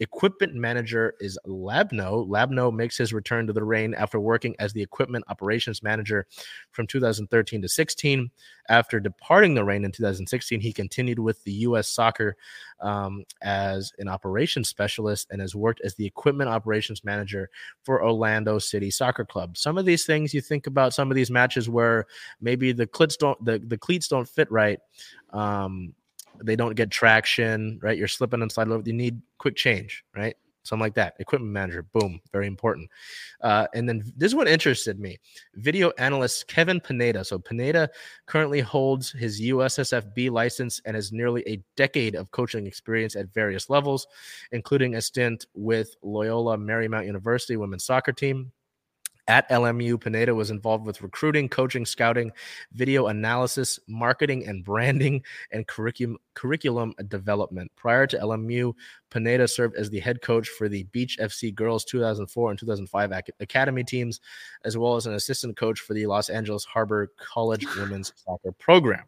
[0.00, 2.26] Equipment manager is Labno.
[2.28, 6.26] Labno makes his return to the Reign after working as the equipment operations manager
[6.70, 8.30] from 2013 to 16.
[8.68, 11.88] After departing the Reign in 2016, he continued with the U.S.
[11.88, 12.36] Soccer
[12.80, 17.50] um, as an operations specialist and has worked as the equipment operations manager
[17.82, 19.56] for Orlando City Soccer Club.
[19.56, 22.06] Some of these things you think about some of these matches where
[22.40, 24.78] maybe the cleats don't the, the cleats don't fit right.
[25.30, 25.94] Um,
[26.42, 27.96] they don't get traction, right?
[27.96, 28.82] You're slipping and sliding.
[28.84, 30.36] You need quick change, right?
[30.68, 31.14] Something like that.
[31.18, 32.90] Equipment manager, boom, very important.
[33.40, 35.16] Uh, and then this one interested me.
[35.54, 37.24] Video analyst Kevin Pineda.
[37.24, 37.88] So Pineda
[38.26, 43.70] currently holds his USSFB license and has nearly a decade of coaching experience at various
[43.70, 44.06] levels,
[44.52, 48.52] including a stint with Loyola Marymount University women's soccer team,
[49.28, 52.32] at LMU, Pineda was involved with recruiting, coaching, scouting,
[52.72, 55.22] video analysis, marketing and branding,
[55.52, 57.70] and curriculum curriculum development.
[57.76, 58.72] Prior to LMU,
[59.10, 63.84] Pineda served as the head coach for the Beach FC Girls 2004 and 2005 academy
[63.84, 64.20] teams,
[64.64, 69.04] as well as an assistant coach for the Los Angeles Harbor College women's soccer program.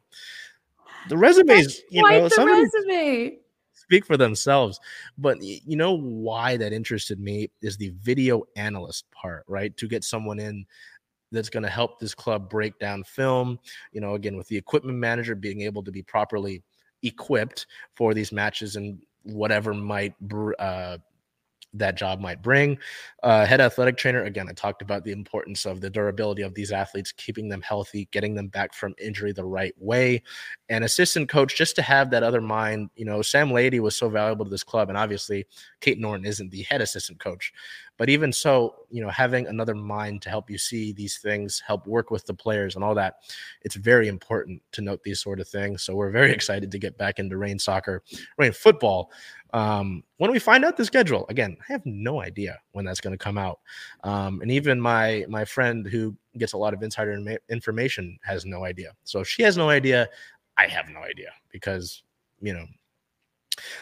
[1.08, 3.38] The resumes, you know, the resume
[3.80, 4.78] speak for themselves.
[5.18, 9.76] But you know why that interested me is the video analyst part, right?
[9.78, 10.66] To get someone in
[11.32, 13.58] that's going to help this club break down film.
[13.92, 16.62] You know, again, with the equipment manager being able to be properly
[17.02, 20.14] equipped for these matches and whatever might
[20.58, 20.98] uh,
[21.74, 22.78] that job might bring.
[23.22, 26.72] Uh, head athletic trainer, again, I talked about the importance of the durability of these
[26.72, 30.22] athletes, keeping them healthy, getting them back from injury the right way.
[30.68, 32.90] And assistant coach, just to have that other mind.
[32.96, 35.46] You know, Sam Laity was so valuable to this club, and obviously
[35.80, 37.52] Kate Norton isn't the head assistant coach.
[38.00, 41.86] But even so, you know, having another mind to help you see these things, help
[41.86, 43.16] work with the players and all that,
[43.60, 45.82] it's very important to note these sort of things.
[45.82, 48.02] So we're very excited to get back into Reign soccer,
[48.38, 49.12] Reign football
[49.52, 53.16] Um, when we find out the schedule, again, I have no idea when that's going
[53.16, 53.60] to come out.
[54.04, 58.64] Um, and even my my friend who gets a lot of insider information has no
[58.64, 58.92] idea.
[59.04, 60.08] So if she has no idea,
[60.56, 62.02] I have no idea because
[62.40, 62.66] you know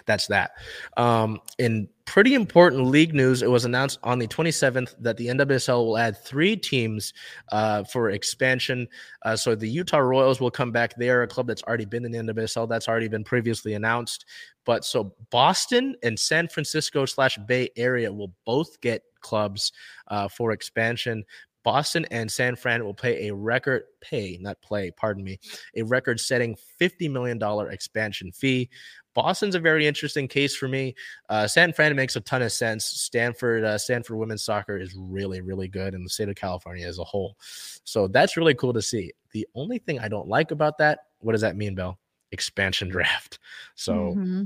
[0.07, 0.53] that's that.
[0.97, 5.85] Um, in pretty important league news, it was announced on the 27th that the NWSL
[5.85, 7.13] will add three teams
[7.53, 8.89] uh, for expansion.
[9.23, 10.95] Uh, so the Utah Royals will come back.
[10.97, 12.69] They are a club that's already been in the NWSL.
[12.69, 14.25] That's already been previously announced.
[14.65, 19.73] But so Boston and San Francisco slash Bay Area will both get clubs
[20.09, 21.25] uh, for expansion.
[21.69, 25.39] Boston and San Fran will pay a record pay, not play, pardon me,
[25.77, 27.39] a record setting $50 million
[27.71, 28.71] expansion fee.
[29.13, 30.95] Boston's a very interesting case for me.
[31.29, 32.87] Uh, San Fran makes a ton of sense.
[32.87, 37.01] Stanford, uh, Stanford women's soccer is really, really good in the state of California as
[37.01, 37.37] a whole.
[37.85, 39.13] So that's really cool to see.
[39.33, 41.99] The only thing I don't like about that, what does that mean, Bell?
[42.33, 43.41] Expansion draft.
[43.75, 43.93] So.
[43.93, 44.45] Mm-hmm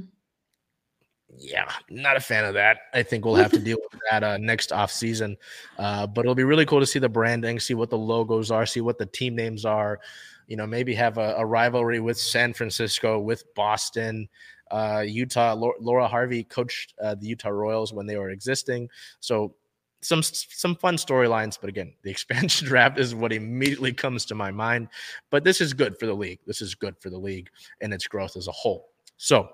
[1.38, 2.78] yeah, not a fan of that.
[2.92, 5.36] I think we'll have to deal with that uh, next off season.
[5.78, 8.66] Uh, but it'll be really cool to see the branding, see what the logos are,
[8.66, 10.00] see what the team names are.
[10.46, 14.28] You know, maybe have a, a rivalry with San Francisco, with Boston,
[14.70, 15.54] uh, Utah.
[15.54, 18.88] Laura Harvey coached uh, the Utah Royals when they were existing,
[19.20, 19.54] so
[20.02, 21.56] some some fun storylines.
[21.58, 24.88] But again, the expansion draft is what immediately comes to my mind.
[25.30, 26.40] But this is good for the league.
[26.46, 27.48] This is good for the league
[27.80, 28.90] and its growth as a whole.
[29.16, 29.48] So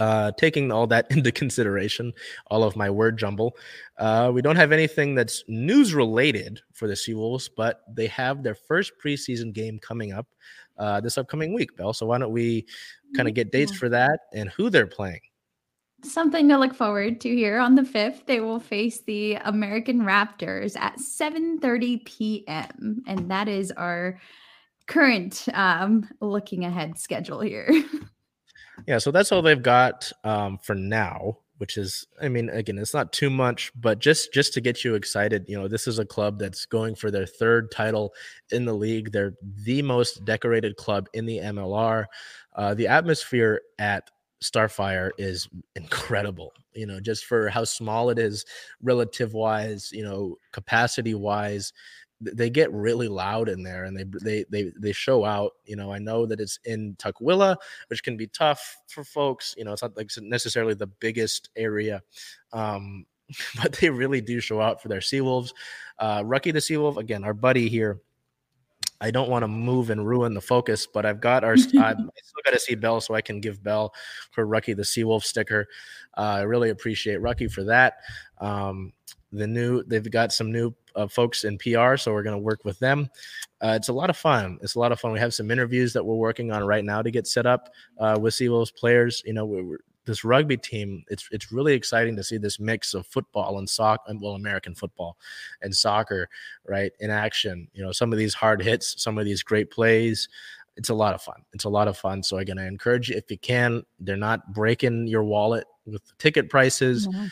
[0.00, 2.12] uh, taking all that into consideration,
[2.48, 3.56] all of my word jumble,
[3.98, 8.54] uh, we don't have anything that's news related for the Seawolves, but they have their
[8.54, 10.26] first preseason game coming up
[10.78, 11.92] uh, this upcoming week, Bell.
[11.92, 12.66] So why don't we
[13.14, 15.20] kind of get dates for that and who they're playing?
[16.02, 18.24] Something to look forward to here on the 5th.
[18.24, 23.02] They will face the American Raptors at 7:30 p.m.
[23.06, 24.18] and that is our
[24.86, 27.70] current um, looking ahead schedule here.
[28.86, 32.94] yeah, so that's all they've got um, for now which is i mean again it's
[32.94, 36.06] not too much but just just to get you excited you know this is a
[36.06, 38.14] club that's going for their third title
[38.50, 39.12] in the league.
[39.12, 42.06] They're the most decorated club in the mlr
[42.56, 44.10] uh, the atmosphere at
[44.42, 48.46] starfire is incredible you know just for how small it is
[48.80, 51.74] relative wise you know capacity wise
[52.20, 55.92] they get really loud in there and they they they they show out you know
[55.92, 57.56] i know that it's in tukwila
[57.88, 62.02] which can be tough for folks you know it's not like necessarily the biggest area
[62.52, 63.06] um
[63.62, 65.52] but they really do show out for their seawolves
[65.98, 68.00] uh rucky the seawolf again our buddy here
[69.02, 71.52] I don't want to move and ruin the focus, but I've got our.
[71.54, 73.94] I still got to see Bell so I can give Bell
[74.30, 75.66] for Rucky the Seawolf sticker.
[76.16, 77.94] Uh, I really appreciate Rucky for that.
[78.38, 78.92] Um,
[79.32, 82.64] the new they've got some new uh, folks in PR, so we're going to work
[82.64, 83.08] with them.
[83.60, 84.58] Uh, it's a lot of fun.
[84.62, 85.12] It's a lot of fun.
[85.12, 87.68] We have some interviews that we're working on right now to get set up
[87.98, 89.22] uh, with Seawolves players.
[89.26, 91.04] You know, we're, this rugby team.
[91.08, 95.16] It's it's really exciting to see this mix of football and soccer, well, American football
[95.62, 96.28] and soccer,
[96.66, 97.68] right, in action.
[97.72, 100.28] You know, some of these hard hits, some of these great plays.
[100.76, 101.42] It's a lot of fun.
[101.52, 102.22] It's a lot of fun.
[102.22, 103.82] So again, I encourage you if you can.
[103.98, 107.06] They're not breaking your wallet with ticket prices.
[107.06, 107.26] Mm-hmm.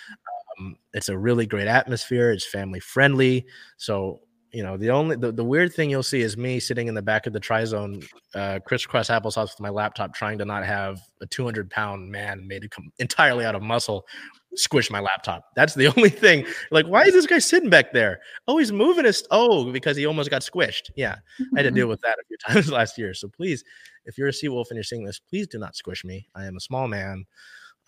[0.59, 2.33] Um, it's a really great atmosphere.
[2.33, 3.47] It's family friendly.
[3.77, 4.21] So
[4.53, 7.03] you know the only the, the weird thing you'll see is me sitting in the
[7.03, 8.03] back of the tri zone
[8.35, 12.69] uh crisscross applesauce with my laptop trying to not have a 200 pound man made
[12.71, 14.07] come entirely out of muscle
[14.55, 15.45] squish my laptop.
[15.55, 16.47] That's the only thing.
[16.71, 18.21] Like why is this guy sitting back there?
[18.47, 20.91] Oh he's moving his oh because he almost got squished.
[20.97, 21.17] Yeah
[21.55, 23.13] i had to deal with that a few times last year.
[23.13, 23.65] So please
[24.07, 26.27] if you're a sea wolf and you're seeing this please do not squish me.
[26.35, 27.27] I am a small man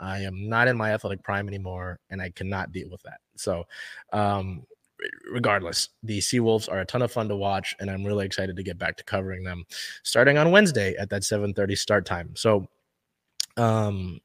[0.01, 3.21] I am not in my athletic prime anymore, and I cannot deal with that.
[3.37, 3.65] So,
[4.13, 4.65] um,
[5.31, 8.63] regardless, the Seawolves are a ton of fun to watch, and I'm really excited to
[8.63, 9.65] get back to covering them
[10.03, 12.35] starting on Wednesday at that 7:30 start time.
[12.35, 12.67] So,
[13.57, 14.21] um,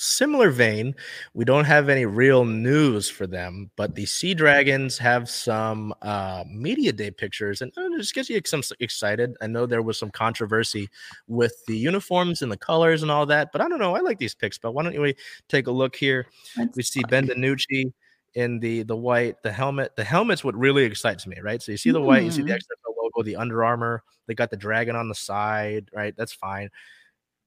[0.00, 0.94] similar vein,
[1.34, 6.44] we don't have any real news for them, but the Sea Dragons have some uh,
[6.48, 9.36] media day pictures, and it just gets you some excited.
[9.40, 10.88] I know there was some controversy
[11.28, 13.94] with the uniforms and the colors and all that, but I don't know.
[13.94, 15.14] I like these pics, but why don't we
[15.48, 16.26] take a look here?
[16.56, 17.92] That's we see Ben DiNucci
[18.34, 19.96] in the the white, the helmet.
[19.96, 21.60] The helmet's what really excites me, right?
[21.62, 23.00] So you see the white, you see the XFL mm-hmm.
[23.02, 24.02] logo, the Under Armour.
[24.26, 26.14] They got the dragon on the side, right?
[26.16, 26.70] That's fine.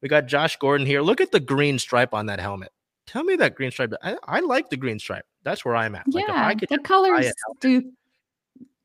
[0.04, 1.02] We got Josh Gordon here.
[1.02, 2.74] Look at the green stripe on that helmet.
[3.08, 3.94] Tell me that green stripe.
[4.04, 5.26] I, I like the green stripe.
[5.44, 6.04] That's where I'm at.
[6.08, 7.32] Yeah, like the colors
[7.62, 7.90] do.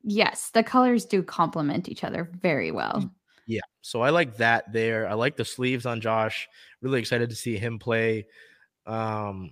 [0.04, 3.10] Yes, the colors do complement each other very well.
[3.46, 5.08] Yeah, so I like that there.
[5.08, 6.48] I like the sleeves on Josh.
[6.82, 8.26] Really excited to see him play.
[8.86, 9.50] Um,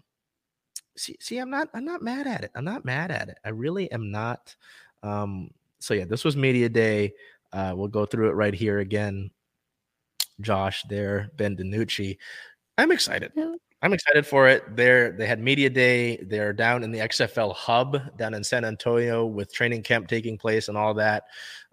[0.97, 2.53] see, see, I'm not, I'm not mad at it.
[2.55, 3.39] I'm not mad at it.
[3.45, 4.55] I really am not.
[5.03, 5.51] Um,
[5.81, 7.15] so yeah, this was media day.
[7.53, 9.31] Uh, we'll go through it right here again.
[10.41, 12.19] Josh there, Ben DiNucci.
[12.79, 13.33] I'm excited.
[13.83, 14.77] I'm excited for it.
[14.77, 16.17] They're they had media day.
[16.17, 20.69] They're down in the XFL hub down in San Antonio with training camp taking place
[20.69, 21.25] and all that.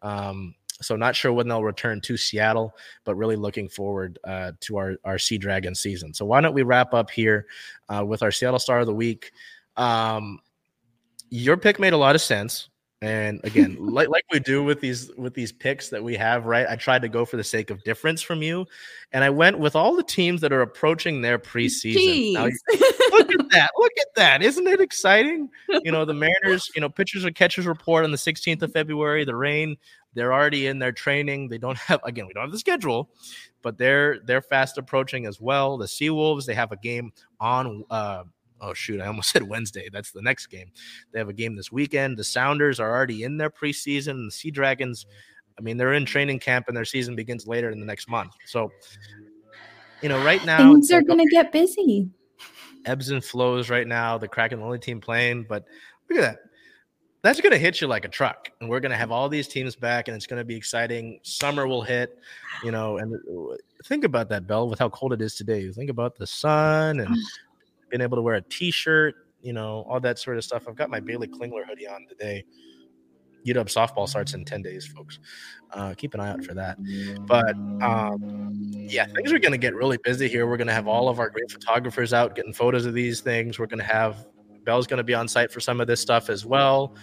[0.01, 4.77] Um, so not sure when they'll return to Seattle, but really looking forward uh, to
[4.77, 6.13] our our Sea Dragon season.
[6.13, 7.47] So why don't we wrap up here
[7.89, 9.31] uh, with our Seattle Star of the Week?
[9.77, 10.39] Um,
[11.29, 12.69] your pick made a lot of sense.
[13.03, 16.65] And again, like like we do with these with these picks that we have, right?
[16.69, 18.65] I tried to go for the sake of difference from you,
[19.11, 22.33] and I went with all the teams that are approaching their preseason.
[22.33, 23.71] Now, look at that!
[23.77, 24.41] Look at that!
[24.41, 25.49] Isn't it exciting?
[25.83, 26.71] You know, the Mariners.
[26.75, 29.25] You know, pitchers or catchers report on the 16th of February.
[29.25, 29.75] The Reign.
[30.13, 31.49] they're already in their training.
[31.49, 32.25] They don't have again.
[32.25, 33.09] We don't have the schedule,
[33.61, 35.77] but they're they're fast approaching as well.
[35.77, 37.83] The Seawolves, they have a game on.
[37.89, 38.23] Uh,
[38.61, 39.89] oh shoot, I almost said Wednesday.
[39.91, 40.71] That's the next game.
[41.11, 42.17] They have a game this weekend.
[42.17, 44.27] The Sounders are already in their preseason.
[44.27, 45.05] The Sea Dragons,
[45.57, 48.33] I mean, they're in training camp and their season begins later in the next month.
[48.45, 48.71] So,
[50.01, 52.09] you know, right now things are going to get busy.
[52.85, 54.17] Ebbs and flows right now.
[54.17, 55.63] The Kraken, the only team playing, but
[56.09, 56.39] look at that.
[57.21, 58.51] That's going to hit you like a truck.
[58.59, 61.21] And we're going to have all these teams back and it's going to be exciting.
[61.23, 62.19] Summer will hit,
[62.65, 65.71] you know, and uh, think about that, Bell, with how cold it is today.
[65.71, 67.15] Think about the sun and
[67.93, 69.13] being able to wear a t-shirt,
[69.43, 70.63] you know, all that sort of stuff.
[70.67, 72.43] I've got my Baylee Klingler hoodie on today.
[73.45, 75.19] UW softball starts in 10 days, folks.
[75.71, 76.79] Uh, keep an eye out for that.
[77.27, 80.47] But um, yeah, things are going to get really busy here.
[80.47, 83.59] We're going to have all of our great photographers out getting photos of these things.
[83.59, 84.25] We're going to have
[84.63, 86.95] Bell's going to be on site for some of this stuff as well.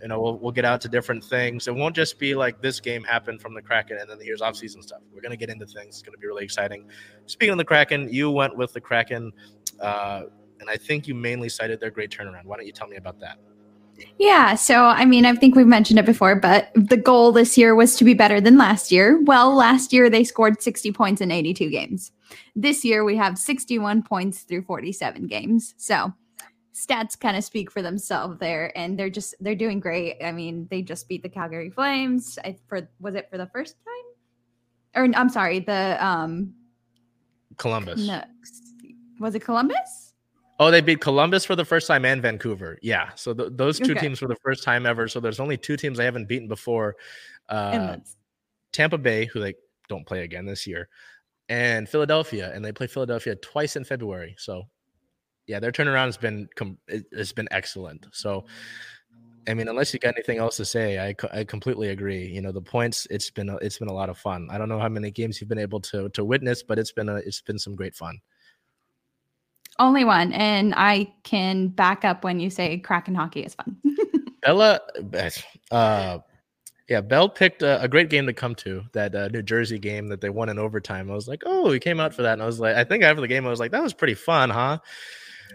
[0.00, 1.68] You know, we'll, we'll get out to different things.
[1.68, 4.56] It won't just be like this game happened from the Kraken and then here's off
[4.56, 5.00] season stuff.
[5.12, 5.96] We're going to get into things.
[5.96, 6.86] It's going to be really exciting.
[7.26, 9.32] Speaking of the Kraken, you went with the Kraken.
[9.80, 10.22] Uh,
[10.60, 12.44] and I think you mainly cited their great turnaround.
[12.44, 13.38] Why don't you tell me about that?
[14.18, 17.74] Yeah, so I mean, I think we've mentioned it before, but the goal this year
[17.74, 19.20] was to be better than last year.
[19.24, 22.12] Well, last year they scored 60 points in 82 games.
[22.54, 25.74] This year we have 61 points through 47 games.
[25.76, 26.12] So
[26.74, 30.16] stats kind of speak for themselves there and they're just they're doing great.
[30.22, 33.76] I mean, they just beat the Calgary Flames I, for was it for the first
[33.84, 35.02] time?
[35.02, 36.54] Or I'm sorry, the um
[37.56, 38.06] Columbus.
[38.06, 38.22] No,
[39.18, 40.07] was it Columbus?
[40.60, 42.78] Oh, they beat Columbus for the first time and Vancouver.
[42.82, 43.10] Yeah.
[43.14, 44.00] So th- those two okay.
[44.00, 45.06] teams for the first time ever.
[45.06, 46.96] So there's only two teams I haven't beaten before.
[47.48, 47.98] Uh,
[48.72, 49.54] Tampa Bay, who they
[49.88, 50.88] don't play again this year,
[51.48, 54.34] and Philadelphia, and they play Philadelphia twice in February.
[54.36, 54.64] So
[55.46, 56.78] yeah, their turnaround has been com-
[57.16, 58.06] has been excellent.
[58.12, 58.44] So
[59.48, 62.26] I mean, unless you got anything else to say, I, I completely agree.
[62.26, 64.48] You know, the points it's been a, it's been a lot of fun.
[64.50, 67.08] I don't know how many games you've been able to to witness, but it's been
[67.08, 68.18] a it's been some great fun.
[69.78, 73.76] Only one, and I can back up when you say Kraken hockey is fun.
[74.42, 74.80] Bella,
[75.70, 76.18] uh,
[76.88, 80.08] yeah, Bell picked a, a, great game to come to that uh, New Jersey game
[80.08, 81.10] that they won in overtime.
[81.10, 83.04] I was like, oh, he came out for that, and I was like, I think
[83.04, 84.78] after the game, I was like, that was pretty fun, huh?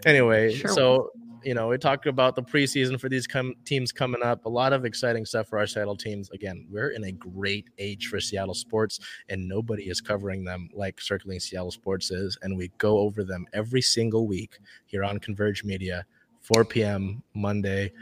[0.04, 0.70] Anyway, sure.
[0.70, 1.10] so
[1.44, 4.46] you know, we talked about the preseason for these com- teams coming up.
[4.46, 6.30] A lot of exciting stuff for our Seattle teams.
[6.30, 11.00] Again, we're in a great age for Seattle sports, and nobody is covering them like
[11.00, 12.38] Circling Seattle Sports is.
[12.42, 16.06] And we go over them every single week here on Converge Media,
[16.40, 17.22] 4 p.m.
[17.34, 17.92] Monday.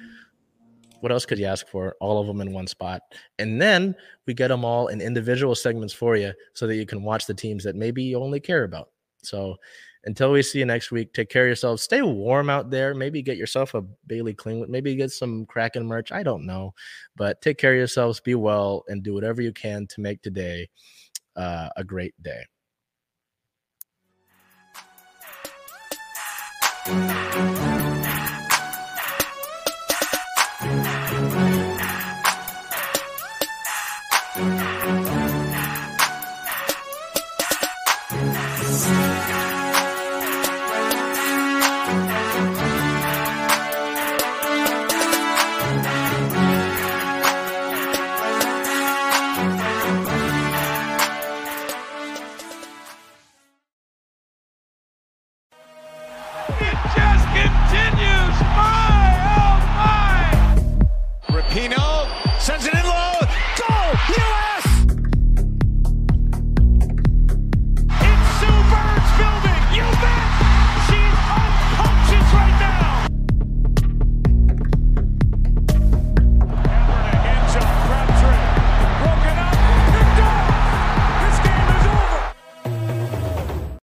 [1.00, 1.96] What else could you ask for?
[2.00, 3.02] All of them in one spot.
[3.40, 7.02] And then we get them all in individual segments for you so that you can
[7.02, 8.90] watch the teams that maybe you only care about.
[9.24, 9.56] So
[10.04, 11.82] until we see you next week, take care of yourselves.
[11.82, 12.94] Stay warm out there.
[12.94, 14.68] Maybe get yourself a Baylee Klingler.
[14.68, 16.10] Maybe get some Kraken merch.
[16.10, 16.74] I don't know.
[17.16, 18.20] But take care of yourselves.
[18.20, 20.68] Be well and do whatever you can to make today
[21.36, 22.42] uh, a great day.